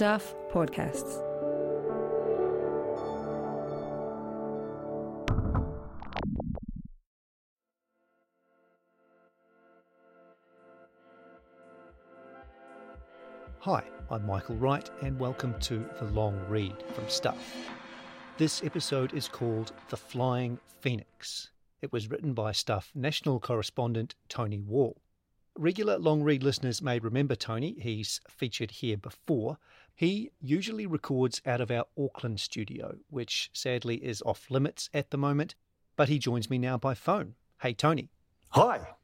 Stuff 0.00 0.34
Podcasts. 0.50 1.20
Hi, 13.58 13.84
I'm 14.10 14.24
Michael 14.24 14.56
Wright, 14.56 14.88
and 15.02 15.18
welcome 15.18 15.54
to 15.60 15.84
The 15.98 16.06
Long 16.06 16.40
Read 16.48 16.72
from 16.94 17.06
Stuff. 17.10 17.36
This 18.38 18.64
episode 18.64 19.12
is 19.12 19.28
called 19.28 19.72
The 19.90 19.98
Flying 19.98 20.58
Phoenix. 20.80 21.50
It 21.82 21.92
was 21.92 22.10
written 22.10 22.32
by 22.32 22.52
Stuff 22.52 22.90
national 22.94 23.38
correspondent 23.38 24.14
Tony 24.30 24.60
Wall. 24.60 24.96
Regular 25.58 25.98
long 25.98 26.22
read 26.22 26.42
listeners 26.42 26.80
may 26.80 26.98
remember 27.00 27.34
Tony, 27.34 27.76
he's 27.78 28.20
featured 28.28 28.70
here 28.70 28.96
before. 28.96 29.58
He 30.00 30.30
usually 30.40 30.86
records 30.86 31.42
out 31.44 31.60
of 31.60 31.70
our 31.70 31.84
Auckland 31.94 32.40
studio, 32.40 32.96
which 33.10 33.50
sadly 33.52 33.96
is 33.96 34.22
off 34.24 34.50
limits 34.50 34.88
at 34.94 35.10
the 35.10 35.18
moment, 35.18 35.56
but 35.94 36.08
he 36.08 36.18
joins 36.18 36.48
me 36.48 36.56
now 36.56 36.78
by 36.78 36.94
phone. 36.94 37.34
Hey, 37.60 37.74
Tony. 37.74 38.08
Hi. 38.48 38.94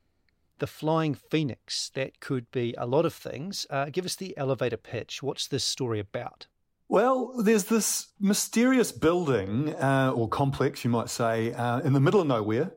The 0.58 0.66
Flying 0.66 1.12
Phoenix, 1.12 1.90
that 1.90 2.18
could 2.20 2.50
be 2.50 2.74
a 2.78 2.86
lot 2.86 3.04
of 3.04 3.12
things. 3.12 3.66
Uh, 3.68 3.90
give 3.92 4.06
us 4.06 4.16
the 4.16 4.34
elevator 4.38 4.78
pitch. 4.78 5.22
What's 5.22 5.48
this 5.48 5.64
story 5.64 6.00
about? 6.00 6.46
Well, 6.88 7.42
there's 7.42 7.64
this 7.64 8.14
mysterious 8.18 8.90
building, 8.90 9.74
uh, 9.74 10.14
or 10.16 10.30
complex, 10.30 10.82
you 10.82 10.88
might 10.88 11.10
say, 11.10 11.52
uh, 11.52 11.80
in 11.80 11.92
the 11.92 12.00
middle 12.00 12.22
of 12.22 12.26
nowhere, 12.26 12.72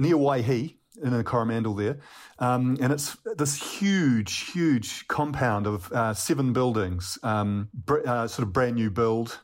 near 0.00 0.16
Waihi, 0.16 0.78
in 1.02 1.12
a 1.12 1.24
Coromandel 1.24 1.74
there. 1.74 1.98
Um, 2.38 2.76
and 2.80 2.92
it's 2.92 3.16
this 3.36 3.80
huge, 3.80 4.50
huge 4.50 5.06
compound 5.08 5.66
of 5.66 5.92
uh, 5.92 6.14
seven 6.14 6.52
buildings, 6.52 7.18
um, 7.22 7.68
br- 7.74 8.06
uh, 8.06 8.26
sort 8.28 8.46
of 8.46 8.52
brand 8.52 8.76
new 8.76 8.90
build. 8.90 9.40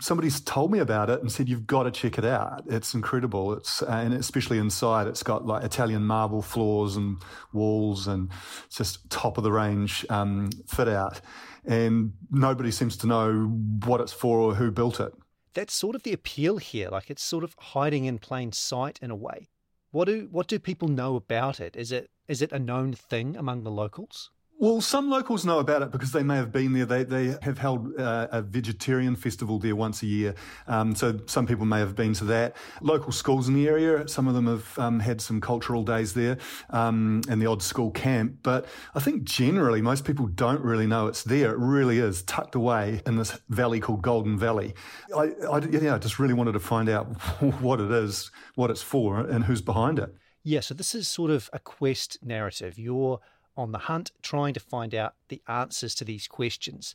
Somebody's 0.00 0.40
told 0.40 0.72
me 0.72 0.80
about 0.80 1.08
it 1.08 1.20
and 1.20 1.30
said 1.30 1.48
you've 1.48 1.68
got 1.68 1.84
to 1.84 1.90
check 1.90 2.18
it 2.18 2.24
out. 2.24 2.64
It's 2.66 2.94
incredible. 2.94 3.52
It's 3.52 3.80
uh, 3.80 3.86
and 3.86 4.12
especially 4.12 4.58
inside, 4.58 5.06
it's 5.06 5.22
got 5.22 5.46
like 5.46 5.62
Italian 5.62 6.04
marble 6.04 6.42
floors 6.42 6.96
and 6.96 7.18
walls, 7.52 8.08
and 8.08 8.30
just 8.70 9.08
top 9.08 9.38
of 9.38 9.44
the 9.44 9.52
range 9.52 10.04
um, 10.10 10.50
fit 10.66 10.88
out. 10.88 11.20
And 11.64 12.12
nobody 12.30 12.72
seems 12.72 12.96
to 12.98 13.06
know 13.06 13.44
what 13.86 14.00
it's 14.00 14.12
for 14.12 14.38
or 14.38 14.54
who 14.54 14.70
built 14.70 14.98
it. 15.00 15.12
That's 15.54 15.72
sort 15.72 15.94
of 15.94 16.02
the 16.02 16.12
appeal 16.12 16.58
here. 16.58 16.88
Like 16.90 17.08
it's 17.08 17.22
sort 17.22 17.44
of 17.44 17.54
hiding 17.58 18.04
in 18.06 18.18
plain 18.18 18.50
sight 18.50 18.98
in 19.00 19.12
a 19.12 19.16
way. 19.16 19.46
What 19.94 20.06
do 20.06 20.26
what 20.32 20.48
do 20.48 20.58
people 20.58 20.88
know 20.88 21.14
about 21.14 21.60
it? 21.60 21.76
Is 21.76 21.92
it 21.92 22.10
is 22.26 22.42
it 22.42 22.50
a 22.50 22.58
known 22.58 22.94
thing 22.94 23.36
among 23.36 23.62
the 23.62 23.70
locals? 23.70 24.32
Well, 24.56 24.80
some 24.80 25.10
locals 25.10 25.44
know 25.44 25.58
about 25.58 25.82
it 25.82 25.90
because 25.90 26.12
they 26.12 26.22
may 26.22 26.36
have 26.36 26.52
been 26.52 26.72
there. 26.72 26.86
They, 26.86 27.02
they 27.02 27.36
have 27.42 27.58
held 27.58 27.98
uh, 27.98 28.28
a 28.30 28.40
vegetarian 28.40 29.16
festival 29.16 29.58
there 29.58 29.74
once 29.74 30.02
a 30.02 30.06
year. 30.06 30.36
Um, 30.68 30.94
so 30.94 31.18
some 31.26 31.44
people 31.44 31.66
may 31.66 31.80
have 31.80 31.96
been 31.96 32.14
to 32.14 32.24
that. 32.26 32.56
Local 32.80 33.10
schools 33.10 33.48
in 33.48 33.54
the 33.54 33.66
area, 33.66 34.06
some 34.06 34.28
of 34.28 34.34
them 34.34 34.46
have 34.46 34.78
um, 34.78 35.00
had 35.00 35.20
some 35.20 35.40
cultural 35.40 35.82
days 35.82 36.14
there 36.14 36.38
um, 36.70 37.22
and 37.28 37.42
the 37.42 37.46
odd 37.46 37.62
school 37.62 37.90
camp. 37.90 38.36
But 38.44 38.66
I 38.94 39.00
think 39.00 39.24
generally 39.24 39.82
most 39.82 40.04
people 40.04 40.28
don't 40.28 40.62
really 40.62 40.86
know 40.86 41.08
it's 41.08 41.24
there. 41.24 41.52
It 41.52 41.58
really 41.58 41.98
is 41.98 42.22
tucked 42.22 42.54
away 42.54 43.02
in 43.06 43.16
this 43.16 43.36
valley 43.48 43.80
called 43.80 44.02
Golden 44.02 44.38
Valley. 44.38 44.74
I, 45.16 45.32
I, 45.50 45.58
yeah, 45.68 45.96
I 45.96 45.98
just 45.98 46.20
really 46.20 46.34
wanted 46.34 46.52
to 46.52 46.60
find 46.60 46.88
out 46.88 47.06
what 47.60 47.80
it 47.80 47.90
is, 47.90 48.30
what 48.54 48.70
it's 48.70 48.82
for, 48.82 49.18
and 49.18 49.44
who's 49.44 49.62
behind 49.62 49.98
it. 49.98 50.14
Yeah, 50.46 50.60
so 50.60 50.74
this 50.74 50.94
is 50.94 51.08
sort 51.08 51.30
of 51.30 51.50
a 51.52 51.58
quest 51.58 52.18
narrative. 52.22 52.78
You're 52.78 53.18
on 53.56 53.72
the 53.72 53.78
hunt 53.78 54.12
trying 54.22 54.54
to 54.54 54.60
find 54.60 54.94
out 54.94 55.14
the 55.28 55.42
answers 55.48 55.94
to 55.96 56.04
these 56.04 56.26
questions. 56.26 56.94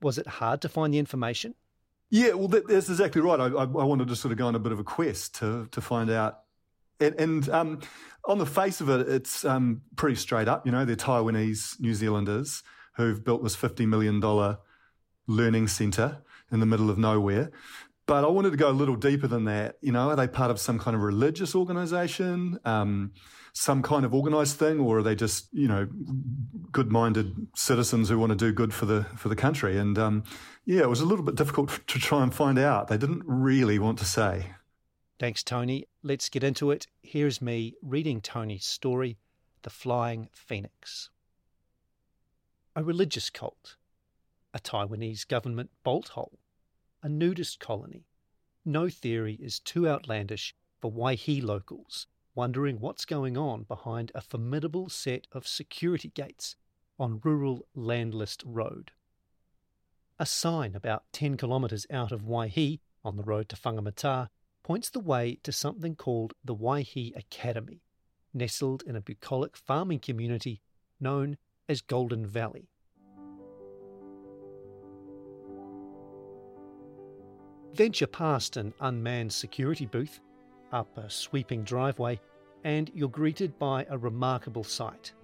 Was 0.00 0.18
it 0.18 0.26
hard 0.26 0.60
to 0.62 0.68
find 0.68 0.92
the 0.92 0.98
information? 0.98 1.54
Yeah, 2.10 2.34
well, 2.34 2.48
that, 2.48 2.68
that's 2.68 2.90
exactly 2.90 3.22
right. 3.22 3.40
I, 3.40 3.46
I, 3.46 3.64
wanted 3.64 4.08
to 4.08 4.16
sort 4.16 4.32
of 4.32 4.38
go 4.38 4.46
on 4.46 4.54
a 4.54 4.58
bit 4.58 4.72
of 4.72 4.78
a 4.78 4.84
quest 4.84 5.36
to 5.36 5.66
to 5.70 5.80
find 5.80 6.10
out. 6.10 6.40
And, 7.00 7.14
and 7.18 7.48
um, 7.48 7.80
on 8.26 8.38
the 8.38 8.46
face 8.46 8.80
of 8.82 8.90
it, 8.90 9.08
it's 9.08 9.44
um, 9.46 9.80
pretty 9.96 10.16
straight 10.16 10.46
up. 10.46 10.66
You 10.66 10.72
know, 10.72 10.84
they're 10.84 10.94
Taiwanese 10.94 11.80
New 11.80 11.94
Zealanders 11.94 12.62
who've 12.96 13.24
built 13.24 13.42
this 13.42 13.56
fifty 13.56 13.86
million 13.86 14.20
dollar 14.20 14.58
learning 15.26 15.68
centre 15.68 16.18
in 16.50 16.60
the 16.60 16.66
middle 16.66 16.90
of 16.90 16.98
nowhere. 16.98 17.50
But 18.06 18.24
I 18.24 18.28
wanted 18.28 18.50
to 18.50 18.56
go 18.56 18.68
a 18.68 18.72
little 18.72 18.96
deeper 18.96 19.28
than 19.28 19.44
that. 19.44 19.76
You 19.80 19.92
know, 19.92 20.10
are 20.10 20.16
they 20.16 20.26
part 20.26 20.50
of 20.50 20.58
some 20.58 20.78
kind 20.78 20.96
of 20.96 21.02
religious 21.02 21.54
organization, 21.54 22.58
um, 22.64 23.12
some 23.52 23.82
kind 23.82 24.04
of 24.04 24.12
organized 24.12 24.56
thing, 24.56 24.80
or 24.80 24.98
are 24.98 25.02
they 25.02 25.14
just, 25.14 25.48
you 25.52 25.68
know, 25.68 25.86
good-minded 26.72 27.48
citizens 27.54 28.08
who 28.08 28.18
want 28.18 28.30
to 28.30 28.36
do 28.36 28.52
good 28.52 28.74
for 28.74 28.86
the 28.86 29.04
for 29.16 29.28
the 29.28 29.36
country? 29.36 29.78
And 29.78 29.98
um, 29.98 30.24
yeah, 30.64 30.80
it 30.80 30.88
was 30.88 31.00
a 31.00 31.06
little 31.06 31.24
bit 31.24 31.36
difficult 31.36 31.80
to 31.86 31.98
try 31.98 32.22
and 32.22 32.34
find 32.34 32.58
out. 32.58 32.88
They 32.88 32.98
didn't 32.98 33.22
really 33.24 33.78
want 33.78 33.98
to 34.00 34.04
say. 34.04 34.54
Thanks, 35.20 35.44
Tony. 35.44 35.86
Let's 36.02 36.28
get 36.28 36.42
into 36.42 36.72
it. 36.72 36.88
Here's 37.02 37.40
me 37.40 37.74
reading 37.80 38.20
Tony's 38.20 38.64
story, 38.64 39.18
The 39.62 39.70
Flying 39.70 40.28
Phoenix. 40.32 41.10
A 42.74 42.82
religious 42.82 43.30
cult, 43.30 43.76
a 44.52 44.58
Taiwanese 44.58 45.28
government 45.28 45.70
bolt 45.84 46.08
hole 46.08 46.40
a 47.02 47.08
nudist 47.08 47.58
colony. 47.58 48.06
No 48.64 48.88
theory 48.88 49.34
is 49.40 49.58
too 49.58 49.88
outlandish 49.88 50.54
for 50.80 50.92
Waihi 50.92 51.42
locals 51.42 52.06
wondering 52.34 52.80
what's 52.80 53.04
going 53.04 53.36
on 53.36 53.64
behind 53.64 54.10
a 54.14 54.20
formidable 54.20 54.88
set 54.88 55.26
of 55.32 55.46
security 55.46 56.08
gates 56.08 56.56
on 56.98 57.20
rural 57.22 57.66
landless 57.74 58.36
Road. 58.44 58.92
A 60.18 60.26
sign 60.26 60.74
about 60.74 61.04
10 61.12 61.36
kilometres 61.36 61.86
out 61.90 62.12
of 62.12 62.22
Waihi, 62.22 62.80
on 63.04 63.16
the 63.16 63.22
road 63.22 63.48
to 63.48 63.56
Whangamata, 63.56 64.28
points 64.62 64.88
the 64.88 65.00
way 65.00 65.38
to 65.42 65.52
something 65.52 65.96
called 65.96 66.34
the 66.44 66.54
Waihi 66.54 67.14
Academy, 67.16 67.82
nestled 68.32 68.82
in 68.86 68.94
a 68.94 69.00
bucolic 69.00 69.56
farming 69.56 69.98
community 69.98 70.62
known 71.00 71.36
as 71.68 71.80
Golden 71.80 72.24
Valley. 72.26 72.68
Venture 77.74 78.06
past 78.06 78.58
an 78.58 78.74
unmanned 78.80 79.32
security 79.32 79.86
booth, 79.86 80.20
up 80.72 80.98
a 80.98 81.08
sweeping 81.08 81.64
driveway, 81.64 82.20
and 82.64 82.90
you're 82.94 83.08
greeted 83.08 83.58
by 83.58 83.86
a 83.88 83.96
remarkable 83.96 84.62
sight. 84.62 85.14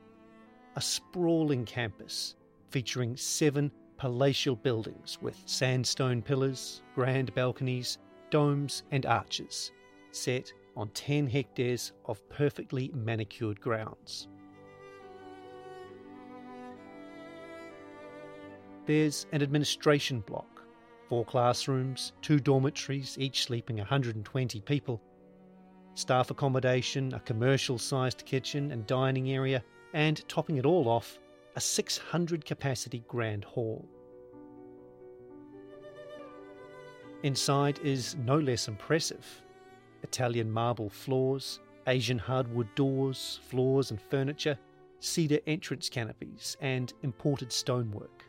A 0.76 0.80
sprawling 0.80 1.66
campus 1.66 2.36
featuring 2.70 3.18
seven 3.18 3.70
palatial 3.98 4.56
buildings 4.56 5.18
with 5.20 5.36
sandstone 5.44 6.22
pillars, 6.22 6.80
grand 6.94 7.34
balconies, 7.34 7.98
domes, 8.30 8.82
and 8.92 9.04
arches, 9.04 9.72
set 10.10 10.50
on 10.74 10.88
10 10.90 11.26
hectares 11.26 11.92
of 12.06 12.26
perfectly 12.30 12.90
manicured 12.94 13.60
grounds. 13.60 14.28
There's 18.86 19.26
an 19.32 19.42
administration 19.42 20.20
block 20.20 20.57
four 21.08 21.24
classrooms, 21.24 22.12
two 22.20 22.38
dormitories, 22.38 23.16
each 23.18 23.44
sleeping 23.44 23.78
120 23.78 24.60
people, 24.60 25.00
staff 25.94 26.30
accommodation, 26.30 27.14
a 27.14 27.20
commercial 27.20 27.78
sized 27.78 28.24
kitchen 28.26 28.70
and 28.72 28.86
dining 28.86 29.30
area, 29.32 29.62
and 29.94 30.28
topping 30.28 30.58
it 30.58 30.66
all 30.66 30.88
off, 30.88 31.18
a 31.56 31.60
600 31.60 32.44
capacity 32.44 33.02
grand 33.08 33.44
hall. 33.44 33.88
Inside 37.22 37.80
is 37.82 38.14
no 38.16 38.38
less 38.38 38.68
impressive 38.68 39.26
Italian 40.04 40.50
marble 40.50 40.88
floors, 40.88 41.58
Asian 41.88 42.18
hardwood 42.18 42.72
doors, 42.76 43.40
floors 43.48 43.90
and 43.90 44.00
furniture, 44.00 44.56
cedar 45.00 45.40
entrance 45.46 45.88
canopies, 45.88 46.56
and 46.60 46.92
imported 47.02 47.50
stonework. 47.50 48.27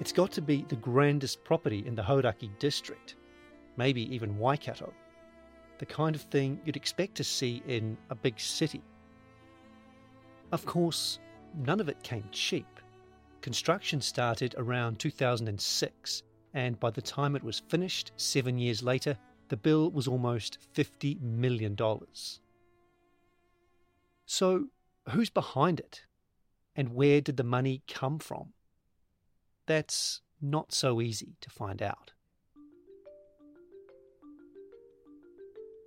It's 0.00 0.12
got 0.12 0.32
to 0.32 0.40
be 0.40 0.64
the 0.66 0.76
grandest 0.76 1.44
property 1.44 1.84
in 1.86 1.94
the 1.94 2.02
Hauraki 2.02 2.50
district, 2.58 3.16
maybe 3.76 4.12
even 4.14 4.38
Waikato. 4.38 4.94
The 5.76 5.84
kind 5.84 6.16
of 6.16 6.22
thing 6.22 6.58
you'd 6.64 6.76
expect 6.76 7.16
to 7.16 7.24
see 7.24 7.62
in 7.68 7.98
a 8.08 8.14
big 8.14 8.40
city. 8.40 8.82
Of 10.52 10.64
course, 10.64 11.18
none 11.54 11.80
of 11.80 11.90
it 11.90 12.02
came 12.02 12.24
cheap. 12.32 12.80
Construction 13.42 14.00
started 14.00 14.54
around 14.56 14.98
2006, 14.98 16.22
and 16.54 16.80
by 16.80 16.90
the 16.90 17.02
time 17.02 17.36
it 17.36 17.44
was 17.44 17.62
finished, 17.68 18.12
seven 18.16 18.58
years 18.58 18.82
later, 18.82 19.18
the 19.48 19.56
bill 19.56 19.90
was 19.90 20.08
almost 20.08 20.58
$50 20.74 21.20
million. 21.20 21.76
So, 24.24 24.66
who's 25.10 25.30
behind 25.30 25.78
it? 25.78 26.06
And 26.74 26.94
where 26.94 27.20
did 27.20 27.36
the 27.36 27.44
money 27.44 27.82
come 27.86 28.18
from? 28.18 28.54
That's 29.70 30.20
not 30.42 30.72
so 30.72 31.00
easy 31.00 31.36
to 31.42 31.48
find 31.48 31.80
out. 31.80 32.10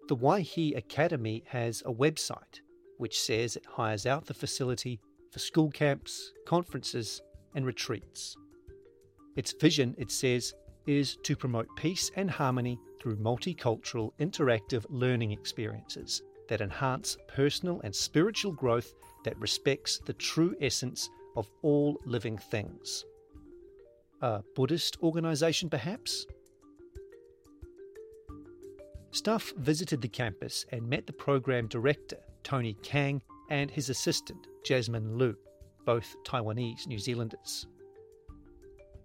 The 0.08 0.16
Waihi 0.16 0.78
Academy 0.78 1.44
has 1.50 1.84
a 1.86 1.92
website 1.92 2.62
which 2.98 3.20
says 3.20 3.58
it 3.58 3.66
hires 3.66 4.06
out 4.06 4.26
the 4.26 4.34
facility 4.34 5.02
for 5.34 5.40
school 5.40 5.70
camps, 5.70 6.32
conferences, 6.46 7.22
and 7.56 7.66
retreats. 7.66 8.38
Its 9.36 9.52
vision, 9.52 9.96
it 9.98 10.12
says, 10.12 10.54
is 10.88 11.18
to 11.24 11.36
promote 11.36 11.68
peace 11.76 12.10
and 12.16 12.32
harmony 12.32 12.80
through 13.02 13.18
multicultural 13.18 14.12
interactive 14.18 14.86
learning 14.88 15.32
experiences 15.32 16.22
that 16.48 16.62
enhance 16.62 17.18
personal 17.28 17.82
and 17.84 17.94
spiritual 17.94 18.54
growth 18.54 18.94
that 19.26 19.38
respects 19.40 20.00
the 20.06 20.14
true 20.14 20.56
essence 20.62 21.10
of 21.36 21.52
all 21.64 22.00
living 22.06 22.38
things. 22.38 23.04
A 24.24 24.42
Buddhist 24.56 24.96
organisation, 25.04 25.70
perhaps? 25.70 26.26
Staff 29.12 29.52
visited 29.58 30.02
the 30.02 30.08
campus 30.08 30.66
and 30.72 30.88
met 30.88 31.06
the 31.06 31.12
program 31.12 31.68
director, 31.68 32.16
Tony 32.42 32.78
Kang, 32.82 33.22
and 33.50 33.70
his 33.70 33.90
assistant, 33.90 34.48
Jasmine 34.64 35.18
Liu, 35.18 35.36
both 35.86 36.16
Taiwanese 36.24 36.88
New 36.88 37.00
Zealanders. 37.00 37.68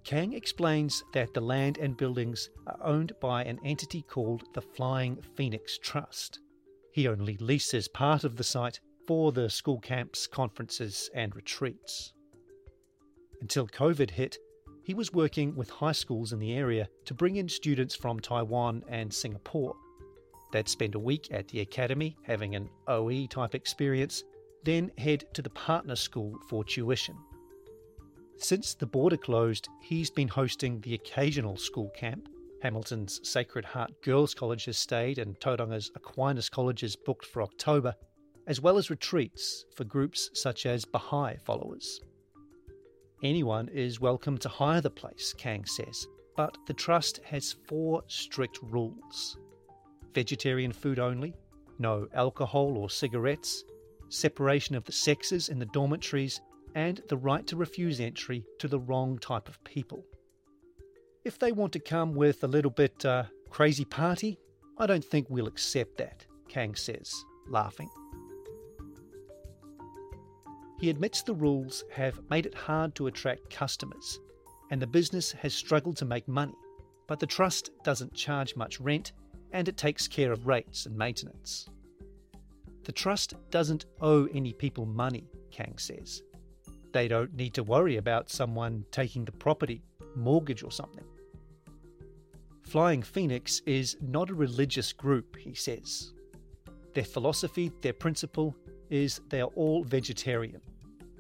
Kang 0.05 0.35
explains 0.35 1.03
that 1.15 1.35
the 1.35 1.41
land 1.41 1.79
and 1.79 1.97
buildings 1.97 2.49
are 2.69 2.79
owned 2.81 3.11
by 3.21 3.43
an 3.43 3.59
entity 3.65 4.03
called 4.03 4.45
the 4.55 4.63
Flying 4.63 5.19
Phoenix 5.35 5.79
Trust. 5.79 6.39
He 6.93 7.09
only 7.09 7.37
leases 7.39 7.89
part 7.89 8.23
of 8.23 8.37
the 8.37 8.45
site 8.45 8.79
for 9.09 9.33
the 9.33 9.51
school 9.51 9.81
camps, 9.81 10.29
conferences, 10.29 11.11
and 11.13 11.35
retreats. 11.35 12.13
Until 13.41 13.67
COVID 13.67 14.11
hit, 14.11 14.39
he 14.89 14.95
was 14.95 15.13
working 15.13 15.55
with 15.55 15.71
high 15.71 15.93
schools 15.93 16.33
in 16.33 16.41
the 16.41 16.55
area 16.55 16.89
to 17.05 17.15
bring 17.15 17.37
in 17.37 17.49
students 17.49 17.95
from 17.95 18.19
Taiwan 18.19 18.83
and 18.89 19.15
Singapore 19.15 19.77
They'd 20.51 20.69
spend 20.69 20.95
a 20.95 20.99
week 20.99 21.29
at 21.31 21.49
the 21.49 21.61
academy 21.61 22.17
having 22.23 22.55
an 22.55 22.71
OE 22.87 23.27
type 23.27 23.55
experience, 23.55 24.25
then 24.65 24.91
head 24.97 25.25
to 25.35 25.43
the 25.43 25.51
partner 25.51 25.97
school 25.97 26.39
for 26.49 26.65
tuition. 26.65 27.17
Since 28.39 28.75
the 28.75 28.87
border 28.87 29.17
closed, 29.17 29.69
he's 29.83 30.11
been 30.11 30.29
hosting 30.29 30.81
the 30.81 30.95
occasional 30.95 31.57
school 31.57 31.91
camp. 31.91 32.29
Hamilton's 32.63 33.21
Sacred 33.29 33.65
Heart 33.65 34.03
Girls' 34.03 34.35
College 34.35 34.65
has 34.65 34.79
stayed, 34.79 35.19
and 35.19 35.39
Tauranga's 35.39 35.91
Aquinas 35.95 36.49
College 36.49 36.83
is 36.83 36.97
booked 36.97 37.27
for 37.27 37.43
October, 37.43 37.95
as 38.47 38.61
well 38.61 38.79
as 38.79 38.91
retreats 38.91 39.65
for 39.77 39.85
groups 39.85 40.31
such 40.35 40.67
as 40.67 40.85
Baha'i 40.85 41.37
followers. 41.45 42.01
Anyone 43.23 43.69
is 43.71 44.01
welcome 44.01 44.39
to 44.39 44.49
hire 44.49 44.81
the 44.81 44.91
place, 44.91 45.35
Kang 45.37 45.65
says, 45.65 46.07
but 46.37 46.57
the 46.69 46.73
Trust 46.73 47.19
has 47.25 47.57
four 47.67 48.05
strict 48.07 48.61
rules 48.63 49.37
vegetarian 50.15 50.73
food 50.73 50.99
only, 50.99 51.35
no 51.79 52.07
alcohol 52.15 52.77
or 52.79 52.89
cigarettes, 52.89 53.65
separation 54.09 54.75
of 54.75 54.85
the 54.85 54.93
sexes 54.93 55.49
in 55.49 55.59
the 55.59 55.67
dormitories, 55.67 56.41
and 56.75 57.03
the 57.09 57.17
right 57.17 57.47
to 57.47 57.57
refuse 57.57 58.01
entry 58.01 58.45
to 58.59 58.69
the 58.69 58.81
wrong 58.81 59.19
type 59.19 59.49
of 59.49 59.63
people. 59.65 60.05
If 61.25 61.39
they 61.39 61.53
want 61.53 61.73
to 61.75 61.81
come 61.81 62.15
with 62.15 62.43
a 62.45 62.49
little 62.49 62.71
bit 62.71 63.05
uh, 63.05 63.25
crazy 63.51 63.85
party, 63.85 64.39
I 64.79 64.87
don't 64.87 65.05
think 65.05 65.27
we'll 65.29 65.49
accept 65.49 65.99
that, 65.99 66.25
Kang 66.49 66.75
says, 66.75 67.13
laughing. 67.49 67.91
He 70.79 70.91
admits 70.91 71.23
the 71.23 71.35
rules 71.35 71.85
have 71.93 72.21
made 72.31 72.47
it 72.47 72.55
hard 72.55 72.95
to 72.95 73.09
attract 73.09 73.51
customers, 73.51 74.21
and 74.71 74.81
the 74.81 74.87
business 74.87 75.33
has 75.33 75.53
struggled 75.53 75.97
to 75.97 76.05
make 76.05 76.29
money, 76.29 76.55
but 77.09 77.19
the 77.19 77.27
trust 77.27 77.71
doesn't 77.83 78.15
charge 78.15 78.55
much 78.55 78.79
rent 78.81 79.13
and 79.53 79.69
it 79.69 79.77
takes 79.77 80.07
care 80.07 80.31
of 80.31 80.47
rates 80.47 80.87
and 80.87 80.97
maintenance. 80.97 81.69
The 82.85 82.93
trust 82.93 83.35
doesn't 83.51 83.87
owe 84.01 84.27
any 84.27 84.53
people 84.53 84.87
money, 84.87 85.29
Kang 85.51 85.77
says. 85.79 86.23
They 86.93 87.09
don't 87.09 87.35
need 87.35 87.55
to 87.55 87.63
worry 87.63 87.97
about 87.97 88.31
someone 88.31 88.85
taking 88.91 89.25
the 89.25 89.33
property, 89.33 89.83
mortgage, 90.15 90.63
or 90.63 90.71
something. 90.71 91.05
Flying 92.63 93.03
Phoenix 93.03 93.61
is 93.67 93.97
not 94.01 94.31
a 94.31 94.35
religious 94.35 94.93
group, 94.93 95.37
he 95.37 95.55
says. 95.55 96.13
Their 96.95 97.05
philosophy, 97.05 97.73
their 97.81 97.93
principle, 97.93 98.55
is 98.91 99.21
they 99.29 99.41
are 99.41 99.51
all 99.55 99.85
vegetarian. 99.85 100.61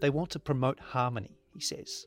They 0.00 0.10
want 0.10 0.30
to 0.30 0.38
promote 0.38 0.78
harmony, 0.78 1.38
he 1.52 1.60
says. 1.60 2.06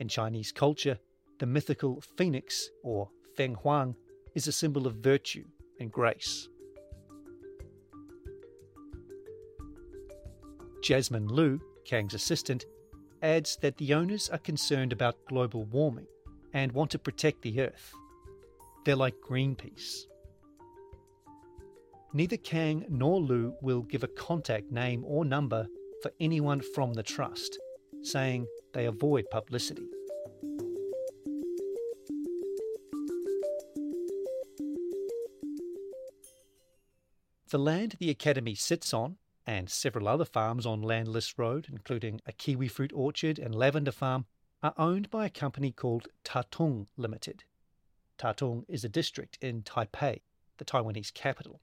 In 0.00 0.08
Chinese 0.08 0.52
culture, 0.52 0.98
the 1.38 1.46
mythical 1.46 2.00
phoenix, 2.16 2.70
or 2.82 3.10
Feng 3.36 3.54
Huang, 3.54 3.96
is 4.34 4.46
a 4.46 4.52
symbol 4.52 4.86
of 4.86 4.96
virtue 4.96 5.44
and 5.80 5.90
grace. 5.90 6.48
Jasmine 10.82 11.26
Liu, 11.28 11.60
Kang's 11.84 12.14
assistant, 12.14 12.64
adds 13.22 13.56
that 13.62 13.76
the 13.78 13.94
owners 13.94 14.28
are 14.28 14.38
concerned 14.38 14.92
about 14.92 15.16
global 15.28 15.64
warming 15.64 16.06
and 16.52 16.70
want 16.72 16.90
to 16.92 16.98
protect 16.98 17.42
the 17.42 17.60
earth. 17.60 17.92
They're 18.84 18.96
like 18.96 19.16
Greenpeace. 19.28 20.04
Neither 22.12 22.36
Kang 22.36 22.84
nor 22.88 23.20
Liu 23.20 23.54
will 23.60 23.82
give 23.82 24.04
a 24.04 24.08
contact 24.08 24.70
name 24.70 25.04
or 25.04 25.24
number 25.24 25.66
for 26.02 26.12
anyone 26.20 26.60
from 26.60 26.94
the 26.94 27.02
trust, 27.02 27.58
saying 28.02 28.46
they 28.72 28.86
avoid 28.86 29.24
publicity. 29.30 29.88
The 37.50 37.58
land 37.58 37.96
the 37.98 38.10
Academy 38.10 38.54
sits 38.54 38.92
on, 38.92 39.16
and 39.46 39.70
several 39.70 40.06
other 40.06 40.26
farms 40.26 40.66
on 40.66 40.82
Landless 40.82 41.38
Road, 41.38 41.68
including 41.70 42.20
a 42.26 42.32
kiwi 42.32 42.68
fruit 42.68 42.92
orchard 42.94 43.38
and 43.38 43.54
lavender 43.54 43.92
farm, 43.92 44.26
are 44.62 44.74
owned 44.76 45.08
by 45.08 45.24
a 45.24 45.30
company 45.30 45.72
called 45.72 46.08
Tatung 46.24 46.88
Limited. 46.98 47.44
Tatung 48.18 48.64
is 48.68 48.84
a 48.84 48.88
district 48.88 49.38
in 49.40 49.62
Taipei, 49.62 50.20
the 50.58 50.64
Taiwanese 50.66 51.14
capital. 51.14 51.62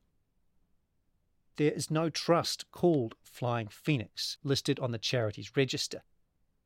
There 1.57 1.71
is 1.71 1.89
no 1.89 2.09
trust 2.09 2.69
called 2.71 3.15
Flying 3.23 3.67
Phoenix 3.67 4.37
listed 4.43 4.79
on 4.79 4.91
the 4.91 4.97
charities 4.97 5.55
register, 5.55 6.03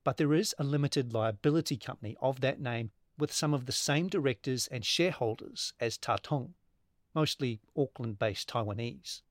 but 0.04 0.18
there 0.18 0.34
is 0.34 0.56
a 0.58 0.64
limited 0.64 1.14
liability 1.14 1.78
company 1.78 2.18
of 2.22 2.42
that 2.42 2.60
name 2.60 2.92
with 3.18 3.32
some 3.32 3.54
of 3.54 3.66
the 3.66 3.72
same 3.72 4.08
directors 4.08 4.68
and 4.68 4.86
shareholders 4.86 5.74
as 5.80 5.98
Tatung 5.98 6.54
mostly 7.14 7.60
Auckland 7.76 8.20
based 8.20 8.50
Taiwanese. 8.50 9.22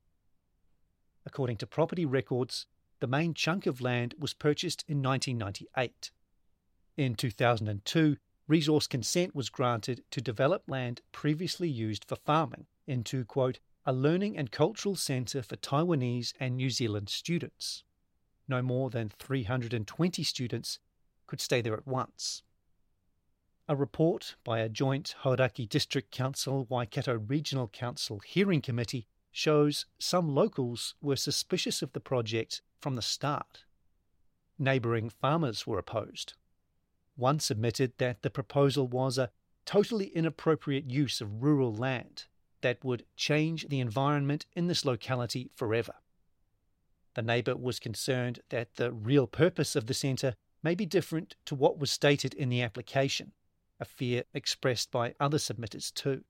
According 1.24 1.56
to 1.58 1.66
property 1.66 2.04
records, 2.04 2.66
the 3.00 3.06
main 3.06 3.34
chunk 3.34 3.66
of 3.66 3.80
land 3.80 4.14
was 4.18 4.34
purchased 4.34 4.84
in 4.88 5.02
1998. 5.02 6.10
In 6.96 7.14
2002, 7.14 8.16
resource 8.48 8.86
consent 8.86 9.34
was 9.34 9.50
granted 9.50 10.02
to 10.10 10.20
develop 10.20 10.64
land 10.66 11.00
previously 11.12 11.68
used 11.68 12.04
for 12.04 12.16
farming 12.16 12.66
into, 12.86 13.24
quote, 13.24 13.60
a 13.88 13.92
learning 13.92 14.36
and 14.36 14.50
cultural 14.50 14.94
centre 14.94 15.40
for 15.40 15.56
Taiwanese 15.56 16.34
and 16.38 16.54
New 16.54 16.68
Zealand 16.68 17.08
students. 17.08 17.84
No 18.46 18.60
more 18.60 18.90
than 18.90 19.10
320 19.18 20.22
students 20.22 20.78
could 21.26 21.40
stay 21.40 21.62
there 21.62 21.72
at 21.72 21.86
once. 21.86 22.42
A 23.66 23.74
report 23.74 24.36
by 24.44 24.58
a 24.58 24.68
joint 24.68 25.14
Hauraki 25.22 25.66
District 25.66 26.10
Council 26.10 26.66
Waikato 26.68 27.14
Regional 27.14 27.66
Council 27.66 28.18
hearing 28.18 28.60
committee 28.60 29.06
shows 29.32 29.86
some 29.98 30.34
locals 30.34 30.94
were 31.00 31.16
suspicious 31.16 31.80
of 31.80 31.94
the 31.94 32.00
project 32.00 32.60
from 32.82 32.94
the 32.94 33.00
start. 33.00 33.64
Neighbouring 34.58 35.08
farmers 35.08 35.66
were 35.66 35.78
opposed. 35.78 36.34
One 37.16 37.40
submitted 37.40 37.94
that 37.96 38.20
the 38.20 38.28
proposal 38.28 38.86
was 38.86 39.16
a 39.16 39.30
totally 39.64 40.08
inappropriate 40.08 40.90
use 40.90 41.22
of 41.22 41.42
rural 41.42 41.74
land 41.74 42.26
that 42.60 42.84
would 42.84 43.04
change 43.16 43.68
the 43.68 43.80
environment 43.80 44.46
in 44.54 44.66
this 44.66 44.84
locality 44.84 45.50
forever. 45.54 45.94
The 47.14 47.22
neighbour 47.22 47.56
was 47.56 47.80
concerned 47.80 48.40
that 48.50 48.76
the 48.76 48.92
real 48.92 49.26
purpose 49.26 49.74
of 49.74 49.86
the 49.86 49.94
centre 49.94 50.34
may 50.62 50.74
be 50.74 50.86
different 50.86 51.36
to 51.46 51.54
what 51.54 51.78
was 51.78 51.90
stated 51.90 52.34
in 52.34 52.48
the 52.48 52.62
application 52.62 53.32
a 53.80 53.84
fear 53.84 54.24
expressed 54.34 54.90
by 54.90 55.14
other 55.20 55.38
submitters 55.38 55.92
too. 55.92 56.24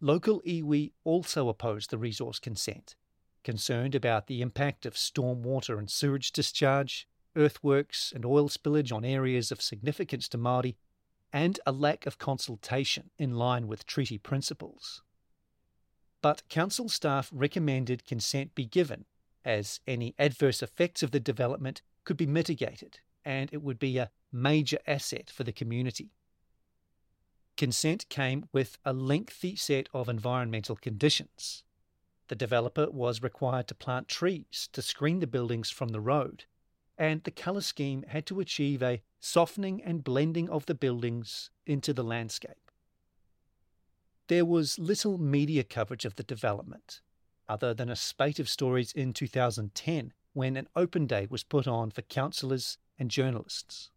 Local 0.00 0.40
iwi 0.42 0.92
also 1.04 1.48
opposed 1.48 1.90
the 1.90 1.98
resource 1.98 2.38
consent, 2.38 2.96
concerned 3.44 3.94
about 3.94 4.26
the 4.26 4.42
impact 4.42 4.86
of 4.86 4.96
storm 4.96 5.42
water 5.42 5.78
and 5.78 5.90
sewage 5.90 6.32
discharge, 6.32 7.06
earthworks 7.36 8.12
and 8.12 8.24
oil 8.24 8.48
spillage 8.48 8.92
on 8.92 9.04
areas 9.04 9.52
of 9.52 9.62
significance 9.62 10.28
to 10.28 10.38
Māori, 10.38 10.74
and 11.32 11.60
a 11.66 11.72
lack 11.72 12.06
of 12.06 12.18
consultation 12.18 13.10
in 13.18 13.34
line 13.34 13.66
with 13.66 13.86
treaty 13.86 14.18
principles. 14.18 15.02
But 16.22 16.48
council 16.48 16.88
staff 16.88 17.30
recommended 17.32 18.04
consent 18.04 18.54
be 18.54 18.64
given, 18.64 19.06
as 19.44 19.80
any 19.86 20.14
adverse 20.18 20.62
effects 20.62 21.02
of 21.02 21.12
the 21.12 21.20
development 21.20 21.82
could 22.04 22.16
be 22.16 22.26
mitigated 22.26 23.00
and 23.24 23.50
it 23.52 23.62
would 23.62 23.78
be 23.78 23.98
a 23.98 24.10
major 24.32 24.78
asset 24.86 25.30
for 25.30 25.44
the 25.44 25.52
community. 25.52 26.10
Consent 27.56 28.08
came 28.08 28.48
with 28.52 28.78
a 28.84 28.92
lengthy 28.92 29.56
set 29.56 29.88
of 29.92 30.08
environmental 30.08 30.76
conditions. 30.76 31.62
The 32.28 32.34
developer 32.34 32.88
was 32.90 33.22
required 33.22 33.68
to 33.68 33.74
plant 33.74 34.08
trees 34.08 34.68
to 34.72 34.82
screen 34.82 35.18
the 35.18 35.26
buildings 35.26 35.68
from 35.68 35.88
the 35.88 36.00
road, 36.00 36.44
and 37.00 37.24
the 37.24 37.30
colour 37.30 37.62
scheme 37.62 38.04
had 38.08 38.26
to 38.26 38.40
achieve 38.40 38.82
a 38.82 39.00
softening 39.18 39.82
and 39.82 40.04
blending 40.04 40.50
of 40.50 40.66
the 40.66 40.74
buildings 40.74 41.48
into 41.64 41.94
the 41.94 42.04
landscape. 42.04 42.70
There 44.28 44.44
was 44.44 44.78
little 44.78 45.16
media 45.16 45.64
coverage 45.64 46.04
of 46.04 46.16
the 46.16 46.22
development, 46.22 47.00
other 47.48 47.72
than 47.72 47.88
a 47.88 47.96
spate 47.96 48.38
of 48.38 48.50
stories 48.50 48.92
in 48.92 49.14
2010 49.14 50.12
when 50.34 50.58
an 50.58 50.68
open 50.76 51.06
day 51.06 51.26
was 51.30 51.42
put 51.42 51.66
on 51.66 51.90
for 51.90 52.02
councillors 52.02 52.76
and 52.98 53.10
journalists. 53.10 53.90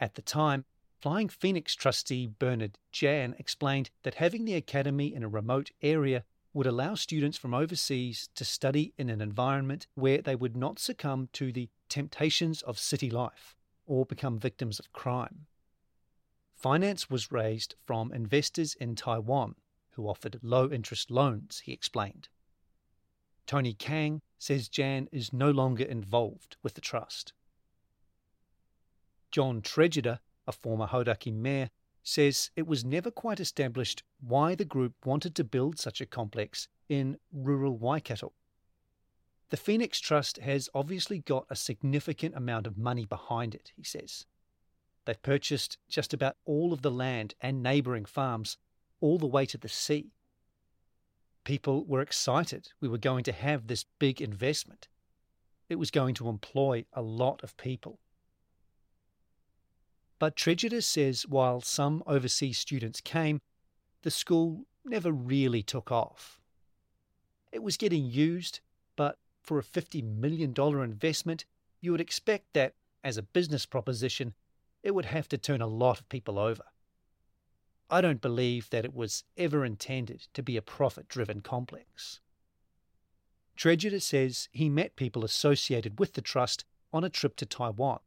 At 0.00 0.16
the 0.16 0.22
time, 0.22 0.64
Flying 1.00 1.28
Phoenix 1.28 1.76
trustee 1.76 2.26
Bernard 2.26 2.76
Jan 2.90 3.36
explained 3.38 3.90
that 4.02 4.16
having 4.16 4.46
the 4.46 4.54
academy 4.54 5.14
in 5.14 5.22
a 5.22 5.28
remote 5.28 5.70
area 5.80 6.24
would 6.54 6.66
allow 6.66 6.94
students 6.94 7.36
from 7.36 7.52
overseas 7.52 8.28
to 8.36 8.44
study 8.44 8.94
in 8.96 9.10
an 9.10 9.20
environment 9.20 9.86
where 9.94 10.22
they 10.22 10.36
would 10.36 10.56
not 10.56 10.78
succumb 10.78 11.28
to 11.32 11.52
the 11.52 11.68
temptations 11.88 12.62
of 12.62 12.78
city 12.78 13.10
life 13.10 13.56
or 13.86 14.06
become 14.06 14.38
victims 14.38 14.78
of 14.78 14.92
crime. 14.92 15.46
Finance 16.54 17.10
was 17.10 17.32
raised 17.32 17.74
from 17.84 18.12
investors 18.12 18.74
in 18.80 18.94
Taiwan 18.94 19.56
who 19.90 20.08
offered 20.08 20.40
low 20.42 20.70
interest 20.70 21.10
loans, 21.10 21.62
he 21.64 21.72
explained. 21.72 22.28
Tony 23.46 23.74
Kang 23.74 24.22
says 24.38 24.68
Jan 24.68 25.08
is 25.12 25.32
no 25.32 25.50
longer 25.50 25.84
involved 25.84 26.56
with 26.62 26.74
the 26.74 26.80
trust. 26.80 27.32
John 29.30 29.60
Tregidga, 29.60 30.20
a 30.46 30.52
former 30.52 30.86
Hauraki 30.86 31.32
mayor, 31.32 31.70
says 32.04 32.50
it 32.54 32.66
was 32.66 32.84
never 32.84 33.10
quite 33.10 33.40
established 33.40 34.04
why 34.20 34.54
the 34.54 34.64
group 34.64 34.94
wanted 35.04 35.34
to 35.34 35.42
build 35.42 35.78
such 35.78 36.00
a 36.00 36.06
complex 36.06 36.68
in 36.88 37.16
rural 37.32 37.76
Waikato. 37.76 38.32
The 39.48 39.56
Phoenix 39.56 40.00
Trust 40.00 40.38
has 40.38 40.68
obviously 40.74 41.18
got 41.18 41.46
a 41.48 41.56
significant 41.56 42.36
amount 42.36 42.66
of 42.66 42.76
money 42.76 43.06
behind 43.06 43.54
it, 43.54 43.72
he 43.74 43.82
says. 43.82 44.26
They've 45.04 45.20
purchased 45.22 45.78
just 45.88 46.12
about 46.12 46.36
all 46.44 46.72
of 46.72 46.82
the 46.82 46.90
land 46.90 47.34
and 47.40 47.62
neighbouring 47.62 48.04
farms, 48.04 48.58
all 49.00 49.18
the 49.18 49.26
way 49.26 49.46
to 49.46 49.58
the 49.58 49.68
sea. 49.68 50.12
People 51.44 51.84
were 51.84 52.00
excited 52.00 52.68
we 52.80 52.88
were 52.88 52.98
going 52.98 53.24
to 53.24 53.32
have 53.32 53.66
this 53.66 53.84
big 53.98 54.20
investment. 54.20 54.88
It 55.68 55.76
was 55.76 55.90
going 55.90 56.14
to 56.16 56.28
employ 56.28 56.84
a 56.92 57.02
lot 57.02 57.42
of 57.42 57.56
people. 57.56 57.98
But 60.24 60.36
Tregidga 60.36 60.82
says 60.82 61.28
while 61.28 61.60
some 61.60 62.02
overseas 62.06 62.56
students 62.58 63.02
came, 63.02 63.42
the 64.00 64.10
school 64.10 64.64
never 64.82 65.12
really 65.12 65.62
took 65.62 65.92
off. 65.92 66.40
It 67.52 67.62
was 67.62 67.76
getting 67.76 68.06
used, 68.06 68.60
but 68.96 69.18
for 69.42 69.58
a 69.58 69.62
$50 69.62 70.02
million 70.02 70.54
investment, 70.56 71.44
you 71.82 71.92
would 71.92 72.00
expect 72.00 72.54
that, 72.54 72.72
as 73.04 73.18
a 73.18 73.22
business 73.22 73.66
proposition, 73.66 74.32
it 74.82 74.94
would 74.94 75.04
have 75.04 75.28
to 75.28 75.36
turn 75.36 75.60
a 75.60 75.66
lot 75.66 76.00
of 76.00 76.08
people 76.08 76.38
over. 76.38 76.64
I 77.90 78.00
don't 78.00 78.22
believe 78.22 78.70
that 78.70 78.86
it 78.86 78.94
was 78.94 79.24
ever 79.36 79.62
intended 79.62 80.28
to 80.32 80.42
be 80.42 80.56
a 80.56 80.62
profit 80.62 81.06
driven 81.06 81.42
complex. 81.42 82.20
Tregidga 83.58 84.00
says 84.00 84.48
he 84.52 84.70
met 84.70 84.96
people 84.96 85.22
associated 85.22 85.98
with 85.98 86.14
the 86.14 86.22
trust 86.22 86.64
on 86.94 87.04
a 87.04 87.10
trip 87.10 87.36
to 87.36 87.44
Taiwan 87.44 88.00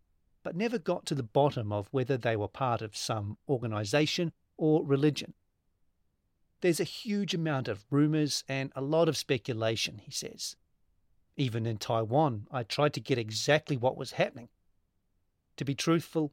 but 0.48 0.56
never 0.56 0.78
got 0.78 1.06
to 1.06 1.14
the 1.14 1.24
bottom 1.24 1.74
of 1.74 1.90
whether 1.92 2.16
they 2.16 2.38
were 2.38 2.48
part 2.48 2.82
of 2.82 2.96
some 2.96 3.38
organisation 3.50 4.32
or 4.56 4.82
religion. 4.86 5.34
There's 6.62 6.80
a 6.80 6.86
huge 6.86 7.34
amount 7.34 7.68
of 7.68 7.84
rumours 7.92 8.46
and 8.48 8.72
a 8.74 8.82
lot 8.82 9.10
of 9.10 9.18
speculation, 9.18 9.98
he 9.98 10.10
says. 10.10 10.56
Even 11.36 11.66
in 11.66 11.76
Taiwan, 11.76 12.48
I 12.50 12.64
tried 12.64 12.94
to 12.94 13.02
get 13.02 13.18
exactly 13.18 13.76
what 13.76 13.98
was 13.98 14.14
happening. 14.14 14.48
To 15.58 15.66
be 15.66 15.76
truthful, 15.76 16.32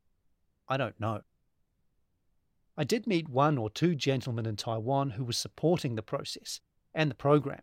I 0.69 0.77
don't 0.77 1.01
know. 1.01 1.23
I 2.77 2.85
did 2.85 3.09
meet 3.09 3.29
one 3.29 3.59
or 3.59 3.69
two 3.69 3.97
gentlemen 3.97 4.47
in 4.47 4.55
Taiwan 4.55 5.11
who 5.11 5.25
were 5.25 5.33
supporting 5.33 5.97
the 5.97 6.03
process 6.03 6.61
and 6.95 7.11
the 7.11 7.17
program. 7.17 7.63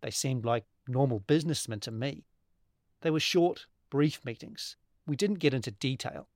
They 0.00 0.12
seemed 0.12 0.44
like 0.44 0.64
normal 0.86 1.18
businessmen 1.18 1.80
to 1.80 1.90
me. 1.90 2.22
They 3.00 3.10
were 3.10 3.18
short, 3.18 3.66
brief 3.90 4.24
meetings, 4.24 4.76
we 5.06 5.16
didn't 5.16 5.38
get 5.38 5.54
into 5.54 5.70
detail. 5.70 6.28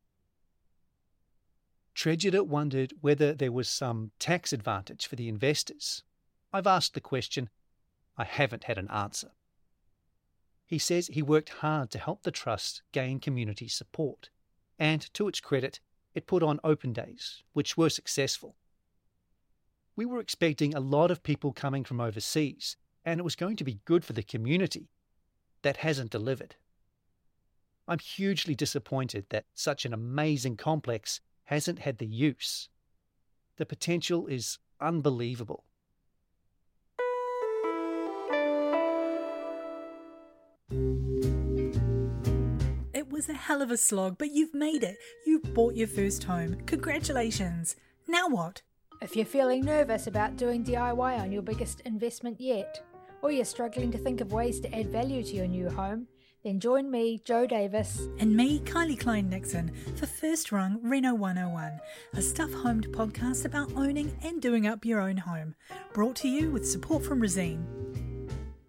Tregidga 1.94 2.46
wondered 2.46 2.92
whether 3.00 3.32
there 3.32 3.52
was 3.52 3.68
some 3.68 4.10
tax 4.18 4.52
advantage 4.52 5.06
for 5.06 5.16
the 5.16 5.28
investors. 5.28 6.02
I've 6.52 6.66
asked 6.66 6.94
the 6.94 7.00
question. 7.00 7.48
I 8.18 8.24
haven't 8.24 8.64
had 8.64 8.78
an 8.78 8.90
answer. 8.90 9.30
He 10.66 10.78
says 10.78 11.06
he 11.06 11.22
worked 11.22 11.48
hard 11.60 11.90
to 11.92 11.98
help 11.98 12.22
the 12.22 12.30
trust 12.30 12.82
gain 12.92 13.20
community 13.20 13.68
support, 13.68 14.30
and 14.78 15.12
to 15.14 15.28
its 15.28 15.40
credit, 15.40 15.80
it 16.14 16.26
put 16.26 16.42
on 16.42 16.60
open 16.64 16.92
days, 16.92 17.42
which 17.52 17.76
were 17.76 17.90
successful. 17.90 18.56
We 19.94 20.04
were 20.04 20.20
expecting 20.20 20.74
a 20.74 20.80
lot 20.80 21.10
of 21.10 21.22
people 21.22 21.52
coming 21.52 21.84
from 21.84 22.00
overseas, 22.00 22.76
and 23.04 23.20
it 23.20 23.22
was 23.22 23.36
going 23.36 23.56
to 23.56 23.64
be 23.64 23.80
good 23.84 24.04
for 24.04 24.12
the 24.12 24.22
community. 24.22 24.90
That 25.62 25.78
hasn't 25.78 26.10
delivered. 26.10 26.56
I'm 27.88 28.00
hugely 28.00 28.56
disappointed 28.56 29.26
that 29.30 29.44
such 29.54 29.84
an 29.84 29.92
amazing 29.92 30.56
complex 30.56 31.20
hasn't 31.44 31.78
had 31.80 31.98
the 31.98 32.06
use. 32.06 32.68
The 33.58 33.66
potential 33.66 34.26
is 34.26 34.58
unbelievable. 34.80 35.62
It 42.92 43.08
was 43.08 43.28
a 43.28 43.34
hell 43.34 43.62
of 43.62 43.70
a 43.70 43.76
slog, 43.76 44.18
but 44.18 44.32
you've 44.32 44.54
made 44.54 44.82
it. 44.82 44.96
You've 45.24 45.54
bought 45.54 45.76
your 45.76 45.86
first 45.86 46.24
home. 46.24 46.56
Congratulations. 46.66 47.76
Now 48.08 48.28
what? 48.28 48.62
If 49.00 49.14
you're 49.14 49.24
feeling 49.24 49.64
nervous 49.64 50.08
about 50.08 50.36
doing 50.36 50.64
DIY 50.64 51.20
on 51.20 51.30
your 51.30 51.42
biggest 51.42 51.82
investment 51.82 52.40
yet, 52.40 52.82
or 53.22 53.30
you're 53.30 53.44
struggling 53.44 53.92
to 53.92 53.98
think 53.98 54.20
of 54.20 54.32
ways 54.32 54.58
to 54.60 54.74
add 54.76 54.88
value 54.88 55.22
to 55.22 55.34
your 55.34 55.46
new 55.46 55.70
home, 55.70 56.08
then 56.46 56.60
join 56.60 56.88
me, 56.88 57.20
Joe 57.24 57.44
Davis, 57.44 58.08
and 58.20 58.36
me, 58.36 58.60
Kylie 58.60 58.98
Klein 58.98 59.28
Nixon, 59.28 59.72
for 59.96 60.06
First 60.06 60.52
Rung 60.52 60.78
Reno 60.80 61.12
101, 61.12 61.80
a 62.14 62.22
stuff 62.22 62.52
homed 62.52 62.86
podcast 62.92 63.44
about 63.44 63.72
owning 63.74 64.16
and 64.22 64.40
doing 64.40 64.64
up 64.64 64.84
your 64.84 65.00
own 65.00 65.16
home. 65.16 65.56
Brought 65.92 66.14
to 66.16 66.28
you 66.28 66.52
with 66.52 66.64
support 66.64 67.04
from 67.04 67.20
Resene. 67.20 67.64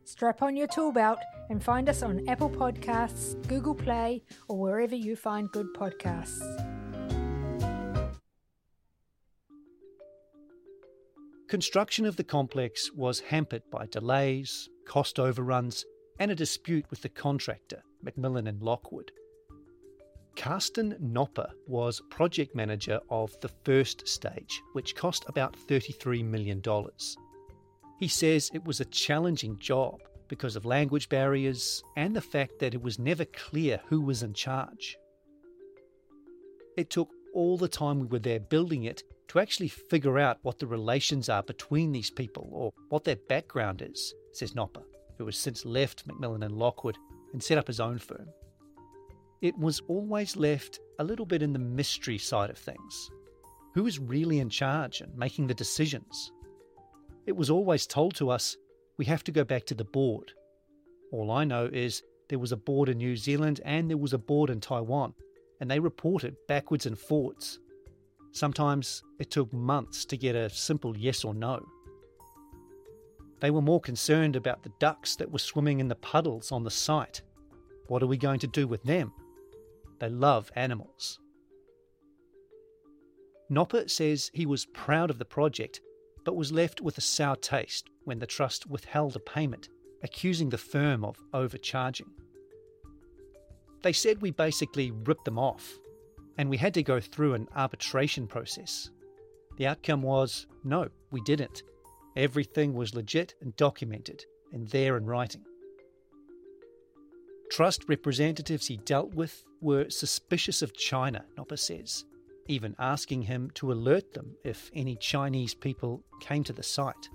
Strap 0.05 0.41
on 0.41 0.57
your 0.57 0.65
tool 0.65 0.91
belt 0.91 1.19
and 1.51 1.63
find 1.63 1.88
us 1.88 2.01
on 2.01 2.27
Apple 2.27 2.50
Podcasts, 2.50 3.36
Google 3.48 3.75
Play, 3.75 4.24
or 4.48 4.57
wherever 4.57 4.96
you 4.96 5.15
find 5.15 5.48
good 5.51 5.67
podcasts. 5.75 6.41
Construction 11.48 12.07
of 12.07 12.15
the 12.15 12.24
complex 12.24 12.91
was 12.91 13.19
hampered 13.19 13.62
by 13.69 13.86
delays, 13.86 14.67
cost 14.88 15.19
overruns, 15.19 15.86
and 16.20 16.32
a 16.32 16.36
dispute 16.36 16.86
with 16.90 17.02
the 17.02 17.10
contractor, 17.10 17.84
McMillan 18.04 18.48
and 18.48 18.62
Lockwood. 18.62 19.12
Carsten 20.36 20.96
Nopper 21.00 21.50
was 21.66 22.02
project 22.12 22.56
manager 22.56 23.00
of 23.10 23.38
the 23.42 23.50
first 23.66 24.08
stage, 24.08 24.62
which 24.74 24.96
cost 24.96 25.26
about 25.28 25.58
$33 25.68 26.24
million. 26.24 26.62
He 28.00 28.08
says 28.08 28.52
it 28.54 28.64
was 28.64 28.80
a 28.80 28.86
challenging 28.86 29.58
job 29.58 30.00
because 30.28 30.56
of 30.56 30.66
language 30.66 31.10
barriers 31.10 31.84
and 31.96 32.16
the 32.16 32.22
fact 32.22 32.60
that 32.60 32.76
it 32.76 32.82
was 32.82 33.00
never 33.00 33.26
clear 33.26 33.80
who 33.88 34.02
was 34.02 34.22
in 34.22 34.34
charge. 34.34 34.98
It 36.78 36.92
took 36.92 37.10
all 37.34 37.58
the 37.58 37.68
time 37.68 38.00
we 38.00 38.06
were 38.06 38.20
there 38.20 38.40
building 38.40 38.84
it 38.84 39.02
to 39.30 39.40
actually 39.40 39.70
figure 39.70 40.20
out 40.20 40.38
what 40.44 40.60
the 40.60 40.68
relations 40.68 41.30
are 41.30 41.44
between 41.44 41.92
these 41.92 42.12
people 42.12 42.48
or 42.52 42.72
what 42.90 43.04
their 43.04 43.16
background 43.16 43.82
is, 43.82 44.14
says 44.34 44.54
Nopper 44.54 44.84
who 45.18 45.26
has 45.26 45.38
since 45.38 45.66
left 45.66 46.08
McMillan 46.08 46.46
and 46.46 46.58
Lockwood 46.58 46.98
and 47.34 47.42
set 47.42 47.58
up 47.58 47.68
his 47.68 47.80
own 47.80 47.98
firm. 47.98 48.28
It 49.42 49.58
was 49.58 49.82
always 49.88 50.36
left 50.36 50.80
a 51.00 51.04
little 51.04 51.26
bit 51.26 51.44
in 51.44 51.54
the 51.54 51.60
mystery 51.60 52.18
side 52.18 52.50
of 52.50 52.58
things. 52.58 53.12
Who 53.76 53.86
is 53.86 54.00
really 54.00 54.40
in 54.40 54.50
charge 54.50 55.02
and 55.02 55.16
making 55.16 55.48
the 55.48 55.54
decisions? 55.54 56.32
It 57.28 57.36
was 57.36 57.50
always 57.50 57.86
told 57.86 58.16
to 58.16 58.30
us 58.30 58.58
we 58.98 59.06
have 59.06 59.24
to 59.26 59.32
go 59.32 59.44
back 59.44 59.66
to 59.66 59.76
the 59.76 59.84
board. 59.84 60.32
All 61.12 61.30
I 61.30 61.44
know 61.44 61.70
is 61.72 62.02
there 62.30 62.40
was 62.40 62.52
a 62.52 62.58
board 62.58 62.90
in 62.90 62.98
New 62.98 63.16
Zealand 63.16 63.62
and 63.64 63.90
there 63.90 63.98
was 63.98 64.14
a 64.14 64.18
board 64.18 64.50
in 64.50 64.60
Taiwan, 64.60 65.14
and 65.62 65.70
they 65.70 65.80
reported 65.80 66.36
backwards 66.48 66.86
and 66.86 66.98
forwards. 66.98 67.60
Sometimes 68.32 69.04
it 69.20 69.32
took 69.32 69.52
months 69.54 70.06
to 70.06 70.18
get 70.18 70.36
a 70.36 70.50
simple 70.50 70.98
yes 70.98 71.24
or 71.24 71.34
no. 71.34 71.64
They 73.39 73.51
were 73.51 73.62
more 73.62 73.82
concerned 73.82 74.36
about 74.36 74.63
the 74.63 74.72
ducks 74.79 75.15
that 75.17 75.32
were 75.32 75.39
swimming 75.39 75.79
in 75.79 75.88
the 75.88 75.96
puddles 75.96 76.51
on 76.51 76.63
the 76.63 76.72
site. 76.72 77.22
What 77.88 78.01
are 78.01 78.08
we 78.08 78.17
going 78.17 78.39
to 78.39 78.48
do 78.48 78.67
with 78.67 78.84
them? 78.84 79.13
They 80.00 80.10
love 80.10 80.51
animals. 80.56 81.20
Nopper 83.50 83.88
says 83.88 84.29
he 84.34 84.46
was 84.46 84.65
proud 84.65 85.10
of 85.10 85.20
the 85.20 85.25
project, 85.25 85.82
but 86.25 86.36
was 86.36 86.51
left 86.51 86.82
with 86.82 86.98
a 86.98 87.01
sour 87.01 87.36
taste 87.38 87.89
when 88.03 88.20
the 88.20 88.25
trust 88.25 88.67
withheld 88.67 89.15
a 89.15 89.20
payment, 89.20 89.70
accusing 90.03 90.50
the 90.50 90.58
firm 90.58 91.06
of 91.06 91.17
overcharging. 91.34 92.10
They 93.84 93.94
said 93.94 94.22
we 94.22 94.32
basically 94.32 94.91
ripped 94.91 95.25
them 95.25 95.39
off, 95.39 95.77
and 96.38 96.50
we 96.50 96.58
had 96.58 96.74
to 96.74 96.84
go 96.84 97.00
through 97.00 97.36
an 97.36 97.48
arbitration 97.56 98.27
process. 98.27 98.89
The 99.58 99.67
outcome 99.67 100.01
was 100.01 100.48
no, 100.63 100.89
we 101.12 101.22
didn't. 101.22 101.63
Everything 102.18 102.74
was 102.74 102.96
legit 102.96 103.36
and 103.42 103.56
documented, 103.58 104.26
and 104.52 104.68
there 104.70 104.98
in 104.98 105.06
writing. 105.06 105.44
Trust 107.52 107.88
representatives 107.88 108.66
he 108.66 108.78
dealt 108.78 109.14
with 109.14 109.44
were 109.62 109.88
suspicious 109.92 110.64
of 110.64 110.76
China, 110.76 111.24
Nopper 111.38 111.58
says, 111.58 112.06
even 112.48 112.76
asking 112.80 113.22
him 113.22 113.52
to 113.54 113.72
alert 113.72 114.16
them 114.16 114.36
if 114.44 114.72
any 114.74 114.96
Chinese 114.96 115.54
people 115.54 116.04
came 116.20 116.44
to 116.44 116.54
the 116.54 116.64
site. 116.64 117.08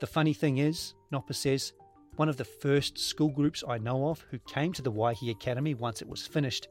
The 0.00 0.06
funny 0.06 0.32
thing 0.32 0.56
is, 0.56 0.94
Nopper 1.12 1.34
says, 1.34 1.74
one 2.16 2.30
of 2.30 2.38
the 2.38 2.44
first 2.46 2.96
school 2.96 3.28
groups 3.28 3.62
I 3.68 3.76
know 3.76 4.08
of 4.08 4.24
who 4.30 4.38
came 4.38 4.72
to 4.72 4.82
the 4.82 4.92
Waihi 4.92 5.30
Academy 5.30 5.74
once 5.74 6.00
it 6.00 6.08
was 6.08 6.26
finished 6.26 6.68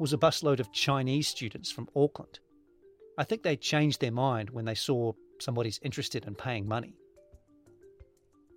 was 0.00 0.14
a 0.14 0.18
busload 0.18 0.60
of 0.60 0.72
Chinese 0.72 1.28
students 1.28 1.70
from 1.70 1.90
Auckland. 1.94 2.38
I 3.18 3.24
think 3.24 3.42
they 3.42 3.56
changed 3.56 4.00
their 4.00 4.10
mind 4.10 4.48
when 4.48 4.64
they 4.64 4.74
saw 4.74 5.12
somebody's 5.44 5.80
interested 5.82 6.24
in 6.26 6.34
paying 6.34 6.66
money. 6.66 6.96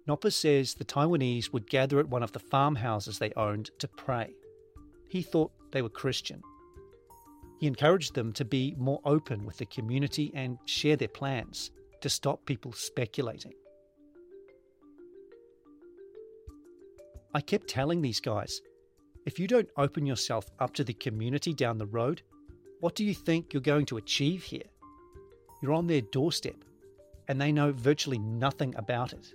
Nopper 0.07 0.31
says 0.31 0.73
the 0.73 0.85
Taiwanese 0.85 1.51
would 1.51 1.69
gather 1.69 1.99
at 1.99 2.07
one 2.07 2.23
of 2.23 2.31
the 2.31 2.39
farmhouses 2.39 3.19
they 3.19 3.33
owned 3.35 3.69
to 3.79 3.87
pray. 3.89 4.33
He 5.09 5.21
thought 5.21 5.51
they 5.71 5.81
were 5.81 5.89
Christian. 5.89 6.41
He 7.59 7.67
encouraged 7.67 8.15
them 8.15 8.31
to 8.33 8.45
be 8.45 8.75
more 8.77 9.01
open 9.03 9.45
with 9.45 9.57
the 9.57 9.65
community 9.65 10.31
and 10.33 10.57
share 10.65 10.95
their 10.95 11.07
plans 11.07 11.71
to 12.01 12.09
stop 12.09 12.45
people 12.45 12.71
speculating. 12.71 13.53
I 17.33 17.41
kept 17.41 17.67
telling 17.67 18.01
these 18.01 18.19
guys 18.19 18.61
if 19.25 19.39
you 19.39 19.47
don't 19.47 19.69
open 19.75 20.05
yourself 20.05 20.45
up 20.59 20.73
to 20.75 20.85
the 20.85 20.93
community 20.93 21.53
down 21.53 21.77
the 21.77 21.85
road, 21.85 22.21
what 22.79 22.95
do 22.95 23.03
you 23.03 23.13
think 23.13 23.51
you're 23.51 23.61
going 23.61 23.85
to 23.87 23.97
achieve 23.97 24.43
here? 24.43 24.69
You're 25.61 25.73
on 25.73 25.87
their 25.87 26.01
doorstep, 26.01 26.63
and 27.27 27.39
they 27.39 27.51
know 27.51 27.71
virtually 27.71 28.19
nothing 28.19 28.73
about 28.75 29.13
it. 29.13 29.33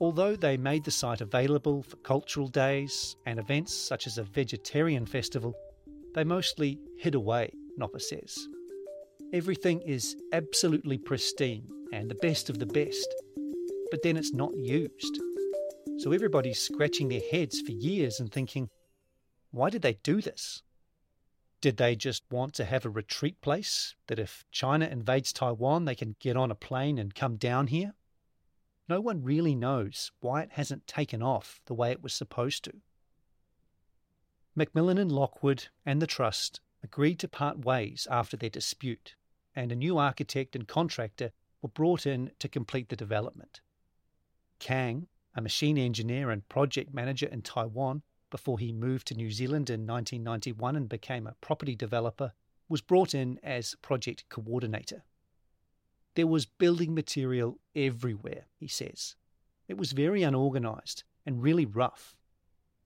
Although 0.00 0.34
they 0.34 0.56
made 0.56 0.84
the 0.84 0.90
site 0.90 1.20
available 1.20 1.82
for 1.82 1.96
cultural 1.98 2.48
days 2.48 3.16
and 3.26 3.38
events 3.38 3.72
such 3.72 4.06
as 4.06 4.18
a 4.18 4.24
vegetarian 4.24 5.06
festival, 5.06 5.54
they 6.14 6.24
mostly 6.24 6.78
hid 6.98 7.14
away, 7.14 7.52
Nopper 7.76 8.00
says. 8.00 8.36
Everything 9.32 9.80
is 9.82 10.16
absolutely 10.32 10.98
pristine 10.98 11.66
and 11.92 12.10
the 12.10 12.16
best 12.16 12.50
of 12.50 12.58
the 12.58 12.66
best, 12.66 13.14
but 13.90 14.02
then 14.02 14.16
it's 14.16 14.32
not 14.32 14.56
used. 14.56 15.20
So 15.98 16.10
everybody's 16.10 16.58
scratching 16.58 17.08
their 17.08 17.22
heads 17.30 17.60
for 17.60 17.70
years 17.72 18.18
and 18.18 18.30
thinking, 18.32 18.68
why 19.52 19.70
did 19.70 19.82
they 19.82 19.98
do 20.02 20.20
this? 20.20 20.62
Did 21.62 21.76
they 21.76 21.94
just 21.94 22.24
want 22.28 22.54
to 22.54 22.64
have 22.64 22.84
a 22.84 22.90
retreat 22.90 23.40
place 23.40 23.94
that 24.08 24.18
if 24.18 24.44
China 24.50 24.84
invades 24.84 25.32
Taiwan, 25.32 25.84
they 25.84 25.94
can 25.94 26.16
get 26.18 26.36
on 26.36 26.50
a 26.50 26.56
plane 26.56 26.98
and 26.98 27.14
come 27.14 27.36
down 27.36 27.68
here? 27.68 27.94
No 28.88 29.00
one 29.00 29.22
really 29.22 29.54
knows 29.54 30.10
why 30.18 30.42
it 30.42 30.50
hasn't 30.52 30.88
taken 30.88 31.22
off 31.22 31.60
the 31.66 31.74
way 31.74 31.92
it 31.92 32.02
was 32.02 32.12
supposed 32.12 32.64
to. 32.64 32.72
McMillan 34.58 34.98
and 34.98 35.12
Lockwood 35.12 35.68
and 35.86 36.02
the 36.02 36.06
Trust 36.08 36.60
agreed 36.82 37.20
to 37.20 37.28
part 37.28 37.64
ways 37.64 38.08
after 38.10 38.36
their 38.36 38.50
dispute, 38.50 39.14
and 39.54 39.70
a 39.70 39.76
new 39.76 39.98
architect 39.98 40.56
and 40.56 40.66
contractor 40.66 41.30
were 41.62 41.68
brought 41.68 42.06
in 42.06 42.32
to 42.40 42.48
complete 42.48 42.88
the 42.88 42.96
development. 42.96 43.60
Kang, 44.58 45.06
a 45.36 45.40
machine 45.40 45.78
engineer 45.78 46.32
and 46.32 46.48
project 46.48 46.92
manager 46.92 47.26
in 47.26 47.40
Taiwan 47.40 48.02
before 48.32 48.58
he 48.58 48.72
moved 48.72 49.06
to 49.06 49.14
New 49.14 49.30
Zealand 49.30 49.68
in 49.68 49.86
1991 49.86 50.74
and 50.74 50.88
became 50.88 51.26
a 51.26 51.36
property 51.42 51.76
developer, 51.76 52.32
was 52.66 52.80
brought 52.80 53.14
in 53.14 53.38
as 53.42 53.76
project 53.82 54.24
coordinator. 54.30 55.04
There 56.14 56.26
was 56.26 56.46
building 56.46 56.94
material 56.94 57.60
everywhere, 57.76 58.46
he 58.56 58.66
says. 58.66 59.16
It 59.68 59.76
was 59.76 59.92
very 59.92 60.22
unorganised 60.22 61.04
and 61.26 61.42
really 61.42 61.66
rough. 61.66 62.16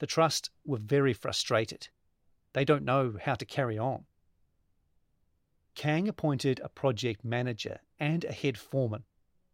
The 0.01 0.07
Trust 0.07 0.51
were 0.65 0.79
very 0.79 1.13
frustrated. 1.13 1.89
They 2.53 2.65
don't 2.65 2.85
know 2.85 3.15
how 3.23 3.37
to 3.37 3.45
carry 3.45 3.79
on. 3.79 4.05
Kang 5.77 6.09
appointed 6.09 6.61
a 6.65 6.69
project 6.69 7.25
manager 7.25 7.79
and 8.01 8.25
a 8.25 8.33
head 8.33 8.59
foreman 8.59 9.05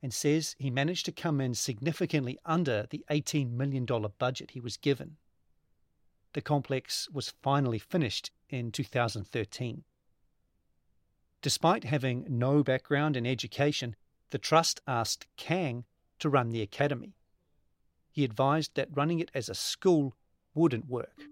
and 0.02 0.14
says 0.14 0.56
he 0.58 0.70
managed 0.70 1.04
to 1.04 1.12
come 1.12 1.38
in 1.38 1.54
significantly 1.54 2.38
under 2.46 2.86
the 2.88 3.04
$18 3.10 3.52
million 3.52 3.86
budget 4.18 4.52
he 4.52 4.60
was 4.60 4.78
given. 4.78 5.18
The 6.34 6.40
complex 6.40 7.08
was 7.10 7.34
finally 7.42 7.78
finished 7.78 8.30
in 8.48 8.72
2013. 8.72 9.84
Despite 11.42 11.84
having 11.84 12.24
no 12.28 12.62
background 12.62 13.16
in 13.16 13.26
education, 13.26 13.96
the 14.30 14.38
Trust 14.38 14.80
asked 14.86 15.26
Kang 15.36 15.84
to 16.20 16.30
run 16.30 16.50
the 16.50 16.62
academy. 16.62 17.16
He 18.10 18.24
advised 18.24 18.76
that 18.76 18.88
running 18.94 19.18
it 19.18 19.30
as 19.34 19.48
a 19.48 19.54
school 19.54 20.14
wouldn't 20.54 20.88
work. 20.88 21.22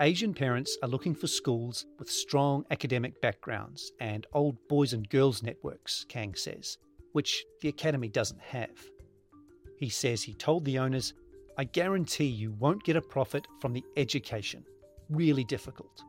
Asian 0.00 0.32
parents 0.32 0.78
are 0.82 0.88
looking 0.88 1.14
for 1.14 1.26
schools 1.26 1.84
with 1.98 2.10
strong 2.10 2.64
academic 2.70 3.20
backgrounds 3.20 3.92
and 4.00 4.26
old 4.32 4.56
boys 4.68 4.94
and 4.94 5.06
girls 5.10 5.42
networks, 5.42 6.06
Kang 6.08 6.34
says, 6.34 6.78
which 7.12 7.44
the 7.60 7.68
Academy 7.68 8.08
doesn't 8.08 8.40
have. 8.40 8.70
He 9.76 9.90
says 9.90 10.22
he 10.22 10.32
told 10.32 10.64
the 10.64 10.78
owners, 10.78 11.12
I 11.60 11.64
guarantee 11.64 12.24
you 12.24 12.52
won't 12.52 12.84
get 12.84 12.96
a 12.96 13.02
profit 13.02 13.46
from 13.60 13.74
the 13.74 13.84
education. 13.98 14.64
Really 15.10 15.44
difficult. 15.44 16.04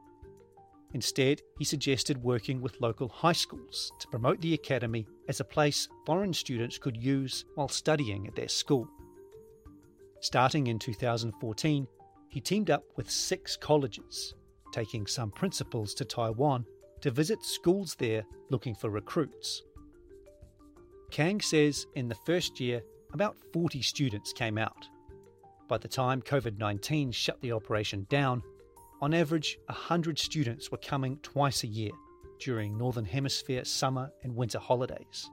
Instead, 0.93 1.41
he 1.59 1.65
suggested 1.65 2.23
working 2.23 2.61
with 2.61 2.79
local 2.79 3.09
high 3.09 3.33
schools 3.33 3.91
to 3.99 4.07
promote 4.07 4.39
the 4.39 4.53
academy 4.53 5.05
as 5.27 5.41
a 5.41 5.43
place 5.43 5.89
foreign 6.05 6.31
students 6.31 6.77
could 6.77 6.95
use 6.95 7.43
while 7.55 7.67
studying 7.67 8.27
at 8.27 8.35
their 8.37 8.47
school. 8.47 8.87
Starting 10.21 10.67
in 10.67 10.79
2014, 10.79 11.85
he 12.29 12.39
teamed 12.39 12.69
up 12.69 12.85
with 12.95 13.11
six 13.11 13.57
colleges, 13.57 14.33
taking 14.71 15.05
some 15.05 15.31
principals 15.31 15.93
to 15.95 16.05
Taiwan 16.05 16.63
to 17.01 17.11
visit 17.11 17.43
schools 17.43 17.93
there 17.95 18.23
looking 18.51 18.73
for 18.73 18.89
recruits. 18.89 19.63
Kang 21.11 21.41
says 21.41 21.87
in 21.95 22.07
the 22.07 22.15
first 22.25 22.61
year, 22.61 22.81
about 23.11 23.35
40 23.51 23.81
students 23.81 24.31
came 24.31 24.57
out. 24.57 24.87
By 25.71 25.77
the 25.77 25.87
time 25.87 26.21
COVID 26.21 26.57
19 26.57 27.13
shut 27.13 27.39
the 27.39 27.53
operation 27.53 28.05
down, 28.09 28.43
on 28.99 29.13
average, 29.13 29.57
100 29.67 30.19
students 30.19 30.69
were 30.69 30.77
coming 30.77 31.17
twice 31.23 31.63
a 31.63 31.67
year 31.67 31.91
during 32.41 32.77
Northern 32.77 33.05
Hemisphere 33.05 33.63
summer 33.63 34.11
and 34.21 34.35
winter 34.35 34.59
holidays. 34.59 35.29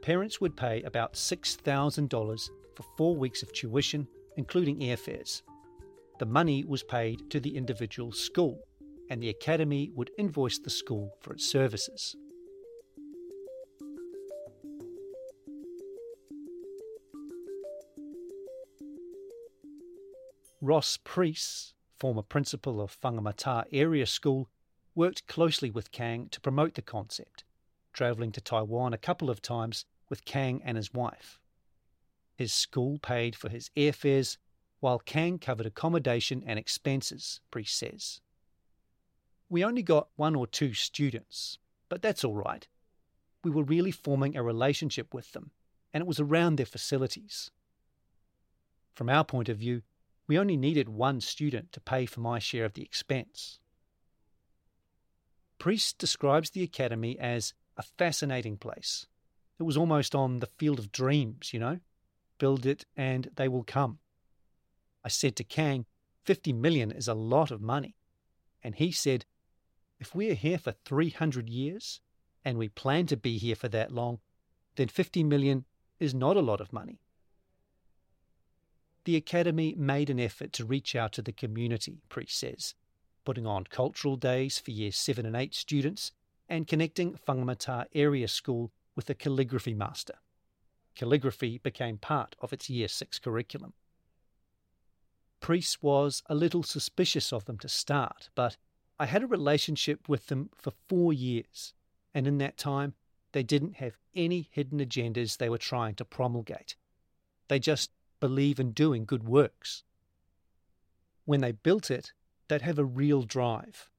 Parents 0.00 0.40
would 0.40 0.56
pay 0.56 0.80
about 0.80 1.12
$6,000 1.12 2.50
for 2.74 2.82
four 2.96 3.16
weeks 3.16 3.42
of 3.42 3.52
tuition, 3.52 4.08
including 4.38 4.78
airfares. 4.78 5.42
The 6.18 6.24
money 6.24 6.64
was 6.64 6.82
paid 6.82 7.28
to 7.28 7.38
the 7.38 7.54
individual 7.54 8.12
school, 8.12 8.58
and 9.10 9.22
the 9.22 9.28
academy 9.28 9.90
would 9.94 10.10
invoice 10.16 10.58
the 10.58 10.70
school 10.70 11.12
for 11.20 11.34
its 11.34 11.46
services. 11.46 12.16
Ross 20.68 20.98
Priest, 21.02 21.72
former 21.98 22.20
principal 22.20 22.78
of 22.78 23.00
Whangamata 23.00 23.64
Area 23.72 24.04
School, 24.04 24.50
worked 24.94 25.26
closely 25.26 25.70
with 25.70 25.92
Kang 25.92 26.28
to 26.28 26.42
promote 26.42 26.74
the 26.74 26.82
concept, 26.82 27.42
travelling 27.94 28.32
to 28.32 28.42
Taiwan 28.42 28.92
a 28.92 28.98
couple 28.98 29.30
of 29.30 29.40
times 29.40 29.86
with 30.10 30.26
Kang 30.26 30.60
and 30.62 30.76
his 30.76 30.92
wife. 30.92 31.40
His 32.36 32.52
school 32.52 32.98
paid 32.98 33.34
for 33.34 33.48
his 33.48 33.70
airfares 33.78 34.36
while 34.80 34.98
Kang 34.98 35.38
covered 35.38 35.64
accommodation 35.64 36.44
and 36.46 36.58
expenses, 36.58 37.40
Priest 37.50 37.74
says. 37.74 38.20
We 39.48 39.64
only 39.64 39.82
got 39.82 40.08
one 40.16 40.36
or 40.36 40.46
two 40.46 40.74
students, 40.74 41.56
but 41.88 42.02
that's 42.02 42.24
all 42.24 42.34
right. 42.34 42.68
We 43.42 43.50
were 43.50 43.64
really 43.64 43.90
forming 43.90 44.36
a 44.36 44.42
relationship 44.42 45.14
with 45.14 45.32
them, 45.32 45.50
and 45.94 46.02
it 46.02 46.06
was 46.06 46.20
around 46.20 46.56
their 46.56 46.66
facilities. 46.66 47.50
From 48.94 49.08
our 49.08 49.24
point 49.24 49.48
of 49.48 49.56
view, 49.56 49.80
we 50.28 50.38
only 50.38 50.56
needed 50.56 50.88
one 50.88 51.20
student 51.20 51.72
to 51.72 51.80
pay 51.80 52.06
for 52.06 52.20
my 52.20 52.38
share 52.38 52.66
of 52.66 52.74
the 52.74 52.82
expense. 52.82 53.58
Priest 55.58 55.98
describes 55.98 56.50
the 56.50 56.62
academy 56.62 57.18
as 57.18 57.54
a 57.76 57.82
fascinating 57.82 58.58
place. 58.58 59.06
It 59.58 59.62
was 59.64 59.76
almost 59.76 60.14
on 60.14 60.38
the 60.38 60.46
field 60.46 60.78
of 60.78 60.92
dreams, 60.92 61.52
you 61.52 61.58
know? 61.58 61.80
Build 62.38 62.66
it 62.66 62.84
and 62.96 63.30
they 63.34 63.48
will 63.48 63.64
come. 63.64 63.98
I 65.02 65.08
said 65.08 65.34
to 65.36 65.44
Kang, 65.44 65.86
50 66.24 66.52
million 66.52 66.92
is 66.92 67.08
a 67.08 67.14
lot 67.14 67.50
of 67.50 67.62
money. 67.62 67.96
And 68.62 68.74
he 68.74 68.92
said, 68.92 69.24
if 69.98 70.14
we 70.14 70.30
are 70.30 70.34
here 70.34 70.58
for 70.58 70.74
300 70.84 71.48
years 71.48 72.00
and 72.44 72.58
we 72.58 72.68
plan 72.68 73.06
to 73.06 73.16
be 73.16 73.38
here 73.38 73.56
for 73.56 73.68
that 73.68 73.90
long, 73.90 74.18
then 74.76 74.88
50 74.88 75.24
million 75.24 75.64
is 75.98 76.14
not 76.14 76.36
a 76.36 76.42
lot 76.42 76.60
of 76.60 76.72
money. 76.72 77.00
The 79.08 79.16
Academy 79.16 79.74
made 79.74 80.10
an 80.10 80.20
effort 80.20 80.52
to 80.52 80.66
reach 80.66 80.94
out 80.94 81.12
to 81.12 81.22
the 81.22 81.32
community, 81.32 82.02
Priest 82.10 82.38
says, 82.38 82.74
putting 83.24 83.46
on 83.46 83.64
cultural 83.64 84.16
days 84.16 84.58
for 84.58 84.70
Year 84.70 84.92
7 84.92 85.24
and 85.24 85.34
8 85.34 85.54
students 85.54 86.12
and 86.46 86.66
connecting 86.66 87.18
Whangamata 87.26 87.86
Area 87.94 88.28
School 88.28 88.70
with 88.94 89.08
a 89.08 89.14
calligraphy 89.14 89.72
master. 89.72 90.16
Calligraphy 90.94 91.56
became 91.56 91.96
part 91.96 92.36
of 92.42 92.52
its 92.52 92.68
Year 92.68 92.86
6 92.86 93.18
curriculum. 93.20 93.72
Priest 95.40 95.82
was 95.82 96.22
a 96.26 96.34
little 96.34 96.62
suspicious 96.62 97.32
of 97.32 97.46
them 97.46 97.56
to 97.60 97.68
start, 97.70 98.28
but 98.34 98.58
I 99.00 99.06
had 99.06 99.22
a 99.22 99.26
relationship 99.26 100.06
with 100.06 100.26
them 100.26 100.50
for 100.54 100.74
four 100.86 101.14
years, 101.14 101.72
and 102.12 102.26
in 102.26 102.36
that 102.36 102.58
time, 102.58 102.92
they 103.32 103.42
didn't 103.42 103.76
have 103.76 103.96
any 104.14 104.50
hidden 104.50 104.80
agendas 104.80 105.38
they 105.38 105.48
were 105.48 105.56
trying 105.56 105.94
to 105.94 106.04
promulgate. 106.04 106.76
They 107.48 107.58
just 107.58 107.90
believe 108.20 108.58
in 108.58 108.72
doing 108.72 109.04
good 109.04 109.24
works. 109.24 109.82
When 111.24 111.40
they 111.40 111.52
built 111.52 111.90
it, 111.90 112.12
they'd 112.48 112.62
have 112.62 112.78
a 112.78 112.84
real 112.84 113.22
drive. 113.22 113.90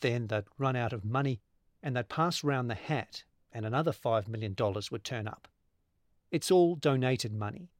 Then 0.00 0.26
they'd 0.26 0.44
run 0.58 0.76
out 0.76 0.92
of 0.92 1.04
money 1.04 1.40
and 1.82 1.96
they'd 1.96 2.08
pass 2.08 2.44
round 2.44 2.68
the 2.68 2.74
hat 2.74 3.24
and 3.52 3.64
another 3.64 3.92
$5 3.92 4.28
million 4.28 4.54
would 4.90 5.04
turn 5.04 5.26
up. 5.26 5.48
It's 6.30 6.50
all 6.50 6.74
donated 6.74 7.32
money, 7.32 7.70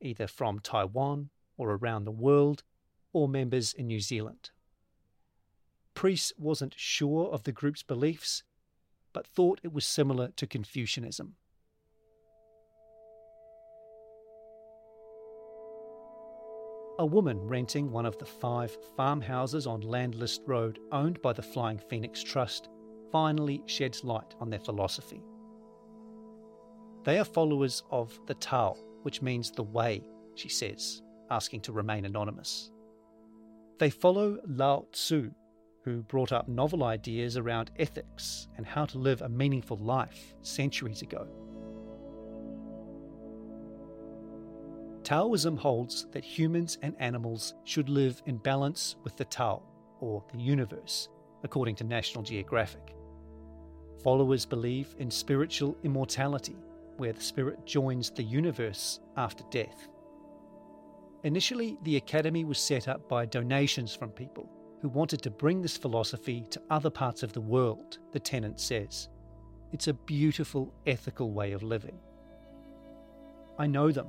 either 0.00 0.26
from 0.26 0.60
Taiwan 0.60 1.28
or 1.56 1.72
around 1.72 2.04
the 2.04 2.10
world 2.10 2.62
or 3.12 3.28
members 3.28 3.74
in 3.74 3.86
New 3.86 4.00
Zealand. 4.00 4.50
Priest 5.94 6.32
wasn't 6.38 6.74
sure 6.76 7.28
of 7.30 7.42
the 7.42 7.52
group's 7.52 7.82
beliefs, 7.82 8.44
but 9.12 9.26
thought 9.26 9.60
it 9.62 9.72
was 9.72 9.84
similar 9.84 10.28
to 10.36 10.46
Confucianism. 10.46 11.34
A 17.00 17.06
woman 17.06 17.38
renting 17.46 17.92
one 17.92 18.06
of 18.06 18.18
the 18.18 18.26
five 18.26 18.76
farmhouses 18.96 19.68
on 19.68 19.82
Landless 19.82 20.40
Road 20.46 20.80
owned 20.90 21.22
by 21.22 21.32
the 21.32 21.42
Flying 21.42 21.78
Phoenix 21.78 22.24
Trust 22.24 22.70
finally 23.12 23.62
sheds 23.66 24.02
light 24.02 24.34
on 24.40 24.50
their 24.50 24.58
philosophy. 24.58 25.22
They 27.04 27.20
are 27.20 27.24
followers 27.24 27.84
of 27.92 28.18
the 28.26 28.34
Tao, 28.34 28.76
which 29.02 29.22
means 29.22 29.52
the 29.52 29.62
way, 29.62 30.08
she 30.34 30.48
says, 30.48 31.02
asking 31.30 31.60
to 31.62 31.72
remain 31.72 32.04
anonymous. 32.04 32.72
They 33.78 33.90
follow 33.90 34.40
Lao 34.48 34.86
Tzu, 34.90 35.30
who 35.84 36.02
brought 36.02 36.32
up 36.32 36.48
novel 36.48 36.82
ideas 36.82 37.36
around 37.36 37.70
ethics 37.78 38.48
and 38.56 38.66
how 38.66 38.86
to 38.86 38.98
live 38.98 39.22
a 39.22 39.28
meaningful 39.28 39.76
life 39.76 40.34
centuries 40.42 41.02
ago. 41.02 41.28
Taoism 45.08 45.56
holds 45.56 46.04
that 46.12 46.22
humans 46.22 46.76
and 46.82 46.94
animals 46.98 47.54
should 47.64 47.88
live 47.88 48.20
in 48.26 48.36
balance 48.36 48.96
with 49.04 49.16
the 49.16 49.24
Tao, 49.24 49.62
or 50.00 50.22
the 50.30 50.38
universe, 50.38 51.08
according 51.44 51.76
to 51.76 51.84
National 51.84 52.22
Geographic. 52.22 52.94
Followers 54.04 54.44
believe 54.44 54.94
in 54.98 55.10
spiritual 55.10 55.78
immortality, 55.82 56.58
where 56.98 57.14
the 57.14 57.22
spirit 57.22 57.64
joins 57.64 58.10
the 58.10 58.22
universe 58.22 59.00
after 59.16 59.44
death. 59.50 59.88
Initially, 61.24 61.78
the 61.84 61.96
Academy 61.96 62.44
was 62.44 62.58
set 62.58 62.86
up 62.86 63.08
by 63.08 63.24
donations 63.24 63.94
from 63.94 64.10
people 64.10 64.46
who 64.82 64.90
wanted 64.90 65.22
to 65.22 65.30
bring 65.30 65.62
this 65.62 65.78
philosophy 65.78 66.44
to 66.50 66.60
other 66.68 66.90
parts 66.90 67.22
of 67.22 67.32
the 67.32 67.40
world, 67.40 67.96
the 68.12 68.20
tenant 68.20 68.60
says. 68.60 69.08
It's 69.72 69.88
a 69.88 69.94
beautiful, 69.94 70.74
ethical 70.86 71.32
way 71.32 71.52
of 71.52 71.62
living. 71.62 71.98
I 73.58 73.66
know 73.66 73.90
them 73.90 74.08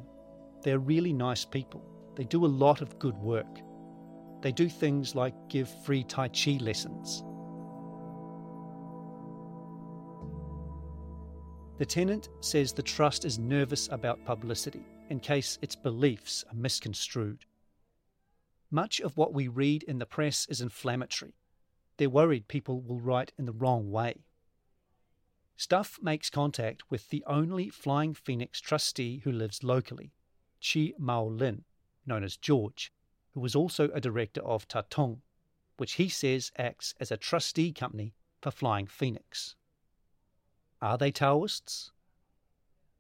they're 0.62 0.80
really 0.80 1.14
nice 1.14 1.46
people. 1.46 1.84
They 2.16 2.24
do 2.24 2.46
a 2.46 2.48
lot 2.48 2.82
of 2.82 3.00
good 3.00 3.18
work. 3.18 3.62
They 4.42 4.52
do 4.52 4.70
things 4.70 5.16
like 5.16 5.34
give 5.50 5.70
free 5.84 6.04
Tai 6.04 6.30
Chi 6.30 6.58
lessons. 6.62 7.24
The 11.78 11.86
tenant 11.86 12.30
says 12.42 12.74
the 12.74 12.84
trust 12.84 13.24
is 13.24 13.40
nervous 13.40 13.88
about 13.90 14.26
publicity 14.26 14.86
in 15.10 15.20
case 15.20 15.58
its 15.62 15.76
beliefs 15.76 16.44
are 16.52 16.56
misconstrued. 16.56 17.46
Much 18.70 19.00
of 19.00 19.18
what 19.18 19.34
we 19.34 19.48
read 19.48 19.84
in 19.84 19.98
the 19.98 20.06
press 20.06 20.46
is 20.50 20.62
inflammatory. 20.62 21.36
They're 21.98 22.10
worried 22.10 22.48
people 22.48 22.82
will 22.82 23.00
write 23.00 23.32
in 23.38 23.46
the 23.46 23.54
wrong 23.54 23.92
way. 23.92 24.26
Stuff 25.56 26.00
makes 26.02 26.30
contact 26.30 26.90
with 26.90 27.10
the 27.10 27.24
only 27.26 27.70
Flying 27.70 28.14
Phoenix 28.14 28.62
trustee 28.62 29.22
who 29.24 29.32
lives 29.32 29.64
locally, 29.64 30.14
Chi 30.62 30.94
Mao 30.98 31.26
Lin, 31.26 31.64
known 32.06 32.24
as 32.24 32.38
George, 32.38 32.92
who 33.34 33.40
was 33.40 33.56
also 33.56 33.90
a 33.90 34.02
director 34.02 34.42
of 34.42 34.68
Tatung, 34.68 35.22
which 35.78 35.94
he 35.94 36.10
says 36.10 36.52
acts 36.58 36.94
as 37.00 37.12
a 37.12 37.18
trustee 37.18 37.72
company 37.72 38.14
for 38.42 38.52
Flying 38.52 38.88
Phoenix. 38.88 39.56
Are 40.82 40.98
they 40.98 41.12
Taoists? 41.12 41.92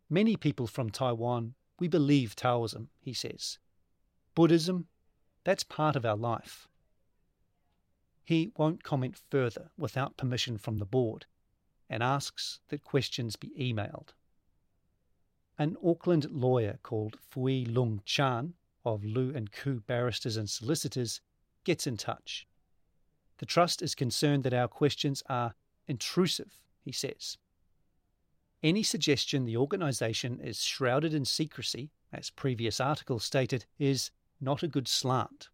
Many 0.10 0.36
people 0.36 0.67
from 0.67 0.89
Taiwan, 0.89 1.56
we 1.80 1.88
believe 1.88 2.36
Taoism, 2.36 2.89
he 3.00 3.13
says. 3.13 3.58
Buddhism, 4.36 4.88
that's 5.43 5.63
part 5.63 5.95
of 5.95 6.06
our 6.06 6.17
life. 6.17 6.67
He 8.24 8.52
won't 8.58 8.84
comment 8.84 9.19
further 9.30 9.72
without 9.78 10.17
permission 10.17 10.58
from 10.58 10.78
the 10.78 10.86
board 10.86 11.26
and 11.89 12.04
asks 12.04 12.60
that 12.69 12.84
questions 12.84 13.36
be 13.36 13.52
emailed 13.60 14.10
an 15.60 15.76
Auckland 15.86 16.26
lawyer 16.32 16.80
called 16.84 17.17
Fui 17.19 17.65
Lung 17.65 18.02
Chan 18.06 18.54
of 18.86 19.04
Lu 19.04 19.34
and 19.36 19.52
Ku 19.52 19.82
Barristers 19.82 20.38
and 20.38 20.50
Solicitors 20.50 21.19
gets 21.65 21.86
in 21.86 21.98
touch. 21.98 22.48
The 23.39 23.45
Trust 23.45 23.82
is 23.82 23.93
concerned 23.93 24.43
that 24.43 24.54
our 24.54 24.69
questions 24.69 25.22
are 25.28 25.54
intrusive, 25.86 26.62
he 26.82 26.93
says. 26.93 27.38
Any 28.63 28.84
suggestion 28.84 29.43
the 29.43 29.58
organisation 29.58 30.39
is 30.39 30.63
shrouded 30.63 31.13
in 31.13 31.26
secrecy, 31.26 31.91
as 32.12 32.30
previous 32.30 32.80
articles 32.80 33.26
stated, 33.26 33.65
is 33.78 34.12
not 34.39 34.63
a 34.63 34.67
good 34.67 34.88
slant. 34.88 35.50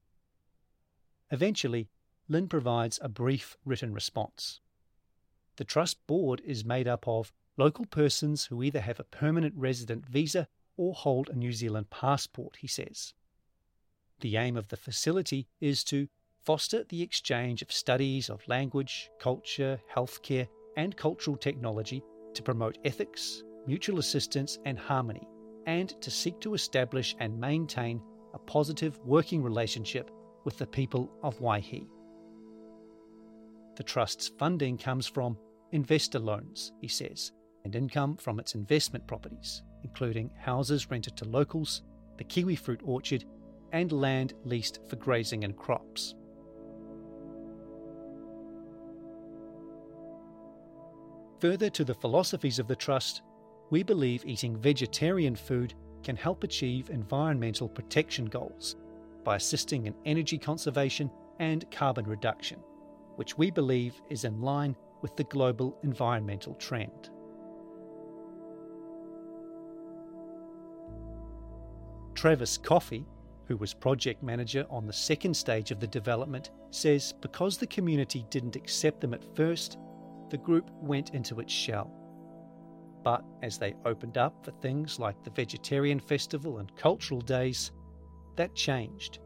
Eventually, 1.31 1.89
Lin 2.29 2.47
provides 2.47 2.99
a 3.01 3.09
brief 3.09 3.57
written 3.65 3.91
response. 3.91 4.59
The 5.57 5.63
Trust 5.63 6.05
board 6.05 6.41
is 6.45 6.63
made 6.63 6.87
up 6.87 7.07
of 7.07 7.33
local 7.57 7.85
persons 7.85 8.45
who 8.45 8.63
either 8.63 8.81
have 8.81 8.99
a 8.99 9.05
permanent 9.05 9.53
resident 9.55 10.05
visa 10.05 10.47
or 10.77 10.93
hold 10.93 11.29
a 11.29 11.35
New 11.35 11.53
Zealand 11.53 11.89
passport, 11.89 12.57
he 12.57 12.67
says. 12.67 13.13
The 14.19 14.37
aim 14.37 14.57
of 14.57 14.67
the 14.69 14.77
facility 14.77 15.47
is 15.61 15.83
to 15.85 16.07
foster 16.41 16.83
the 16.83 17.01
exchange 17.01 17.61
of 17.61 17.71
studies 17.71 18.29
of 18.29 18.47
language, 18.47 19.09
culture, 19.19 19.79
healthcare, 19.93 20.47
and 20.77 20.95
cultural 20.95 21.37
technology 21.37 22.03
to 22.33 22.43
promote 22.43 22.77
ethics, 22.85 23.43
mutual 23.65 23.99
assistance, 23.99 24.59
and 24.65 24.77
harmony, 24.77 25.27
and 25.65 25.89
to 26.01 26.11
seek 26.11 26.39
to 26.41 26.53
establish 26.53 27.15
and 27.19 27.39
maintain 27.39 28.01
a 28.33 28.39
positive 28.39 28.99
working 29.05 29.41
relationship 29.41 30.11
with 30.43 30.57
the 30.57 30.67
people 30.67 31.09
of 31.23 31.39
Waihi. 31.39 31.87
The 33.77 33.83
Trust's 33.83 34.31
funding 34.37 34.77
comes 34.77 35.07
from 35.07 35.37
investor 35.71 36.19
loans, 36.19 36.71
he 36.79 36.87
says, 36.87 37.31
and 37.65 37.75
income 37.75 38.15
from 38.15 38.39
its 38.39 38.55
investment 38.55 39.05
properties, 39.07 39.63
including 39.83 40.29
houses 40.37 40.89
rented 40.89 41.17
to 41.17 41.25
locals, 41.25 41.81
the 42.17 42.23
kiwi 42.23 42.55
fruit 42.55 42.79
orchard, 42.85 43.25
and 43.73 43.91
land 43.91 44.33
leased 44.45 44.79
for 44.87 44.95
grazing 44.95 45.43
and 45.43 45.57
crops. 45.57 46.15
Further 51.41 51.69
to 51.71 51.83
the 51.83 51.93
philosophies 51.93 52.59
of 52.59 52.67
the 52.67 52.75
Trust, 52.75 53.23
we 53.71 53.83
believe 53.83 54.23
eating 54.25 54.55
vegetarian 54.57 55.35
food 55.35 55.73
can 56.03 56.15
help 56.15 56.43
achieve 56.43 56.89
environmental 56.89 57.67
protection 57.67 58.25
goals 58.25 58.75
by 59.23 59.35
assisting 59.35 59.87
in 59.87 59.95
energy 60.05 60.37
conservation 60.37 61.09
and 61.39 61.69
carbon 61.71 62.05
reduction, 62.05 62.59
which 63.15 63.37
we 63.37 63.49
believe 63.51 63.99
is 64.09 64.23
in 64.23 64.39
line 64.39 64.75
with 65.01 65.15
the 65.17 65.23
global 65.25 65.77
environmental 65.83 66.53
trend. 66.55 67.09
Travis 72.15 72.57
Coffey, 72.57 73.05
who 73.45 73.57
was 73.57 73.73
project 73.73 74.23
manager 74.23 74.65
on 74.69 74.87
the 74.87 74.93
second 74.93 75.35
stage 75.35 75.69
of 75.69 75.79
the 75.79 75.87
development, 75.87 76.49
says 76.71 77.13
because 77.21 77.57
the 77.57 77.67
community 77.67 78.25
didn't 78.29 78.55
accept 78.55 79.01
them 79.01 79.13
at 79.13 79.35
first, 79.35 79.77
the 80.29 80.37
group 80.37 80.71
went 80.81 81.13
into 81.13 81.39
its 81.39 81.53
shell. 81.53 81.91
But 83.03 83.23
as 83.43 83.59
they 83.59 83.75
opened 83.85 84.17
up 84.17 84.43
for 84.43 84.51
things 84.51 84.97
like 84.97 85.23
the 85.23 85.29
Vegetarian 85.29 85.99
Festival 85.99 86.57
and 86.57 86.75
cultural 86.75 87.21
days, 87.21 87.71
that 88.35 88.55
changed. 88.55 89.19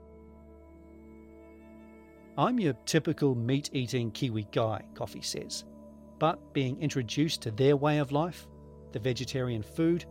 I'm 2.38 2.60
your 2.60 2.74
typical 2.86 3.36
meat 3.36 3.70
eating 3.72 4.12
Kiwi 4.12 4.48
guy, 4.52 4.84
Coffey 4.96 5.22
says, 5.22 5.64
but 6.20 6.54
being 6.54 6.82
introduced 6.82 7.42
to 7.44 7.52
their 7.52 7.78
way 7.78 8.00
of 8.00 8.12
life, 8.12 8.48
the 8.92 9.00
vegetarian 9.00 9.64
food, 9.64 10.06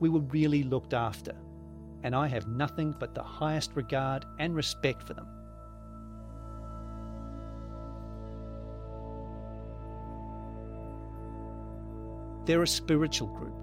we 0.00 0.08
were 0.08 0.20
really 0.20 0.64
looked 0.64 0.94
after 0.94 1.34
and 2.04 2.14
I 2.14 2.28
have 2.28 2.46
nothing 2.46 2.94
but 2.98 3.14
the 3.14 3.22
highest 3.22 3.72
regard 3.74 4.26
and 4.38 4.54
respect 4.54 5.02
for 5.02 5.14
them. 5.14 5.26
They're 12.44 12.62
a 12.62 12.66
spiritual 12.66 13.28
group. 13.28 13.54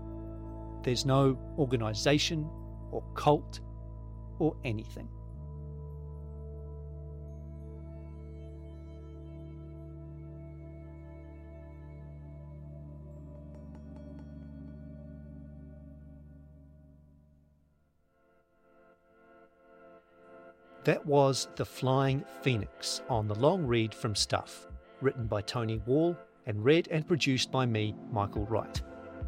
There's 0.84 1.06
no 1.06 1.38
organisation 1.60 2.50
or 2.92 3.04
cult 3.14 3.60
or 4.40 4.56
anything. 4.64 5.08
That 20.84 21.06
was 21.06 21.48
The 21.58 21.66
Flying 21.66 22.26
Phoenix 22.42 23.04
on 23.08 23.28
the 23.28 23.36
long 23.36 23.68
read 23.68 23.94
from 23.94 24.16
Stuff, 24.16 24.68
written 25.00 25.28
by 25.28 25.42
Tony 25.42 25.78
Wall 25.86 26.18
and 26.48 26.66
read 26.66 26.88
and 26.90 27.08
produced 27.08 27.52
by 27.52 27.68
me, 27.68 27.94
Michael 28.12 28.48
Wright. 28.48 28.82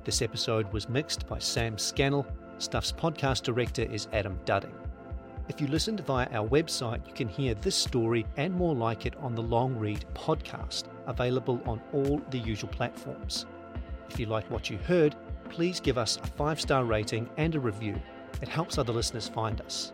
This 0.03 0.23
episode 0.23 0.73
was 0.73 0.89
mixed 0.89 1.27
by 1.27 1.37
Sam 1.37 1.77
Scannell. 1.77 2.25
Stuff's 2.57 2.91
podcast 2.91 3.43
director 3.43 3.83
is 3.83 4.07
Adam 4.13 4.39
Dudding. 4.45 4.73
If 5.47 5.61
you 5.61 5.67
listened 5.67 5.99
via 5.99 6.27
our 6.31 6.47
website, 6.47 7.05
you 7.07 7.13
can 7.13 7.27
hear 7.27 7.53
this 7.53 7.75
story 7.75 8.25
and 8.35 8.51
more 8.55 8.73
like 8.73 9.05
it 9.05 9.15
on 9.17 9.35
the 9.35 9.43
Long 9.43 9.77
Read 9.77 10.05
podcast, 10.15 10.85
available 11.05 11.61
on 11.67 11.79
all 11.93 12.19
the 12.31 12.39
usual 12.39 12.69
platforms. 12.69 13.45
If 14.09 14.19
you 14.19 14.25
like 14.25 14.49
what 14.49 14.71
you 14.71 14.79
heard, 14.79 15.15
please 15.49 15.79
give 15.79 15.99
us 15.99 16.17
a 16.17 16.25
five 16.25 16.59
star 16.59 16.83
rating 16.83 17.29
and 17.37 17.53
a 17.53 17.59
review. 17.59 18.01
It 18.41 18.47
helps 18.47 18.79
other 18.79 18.91
listeners 18.91 19.27
find 19.27 19.61
us. 19.61 19.93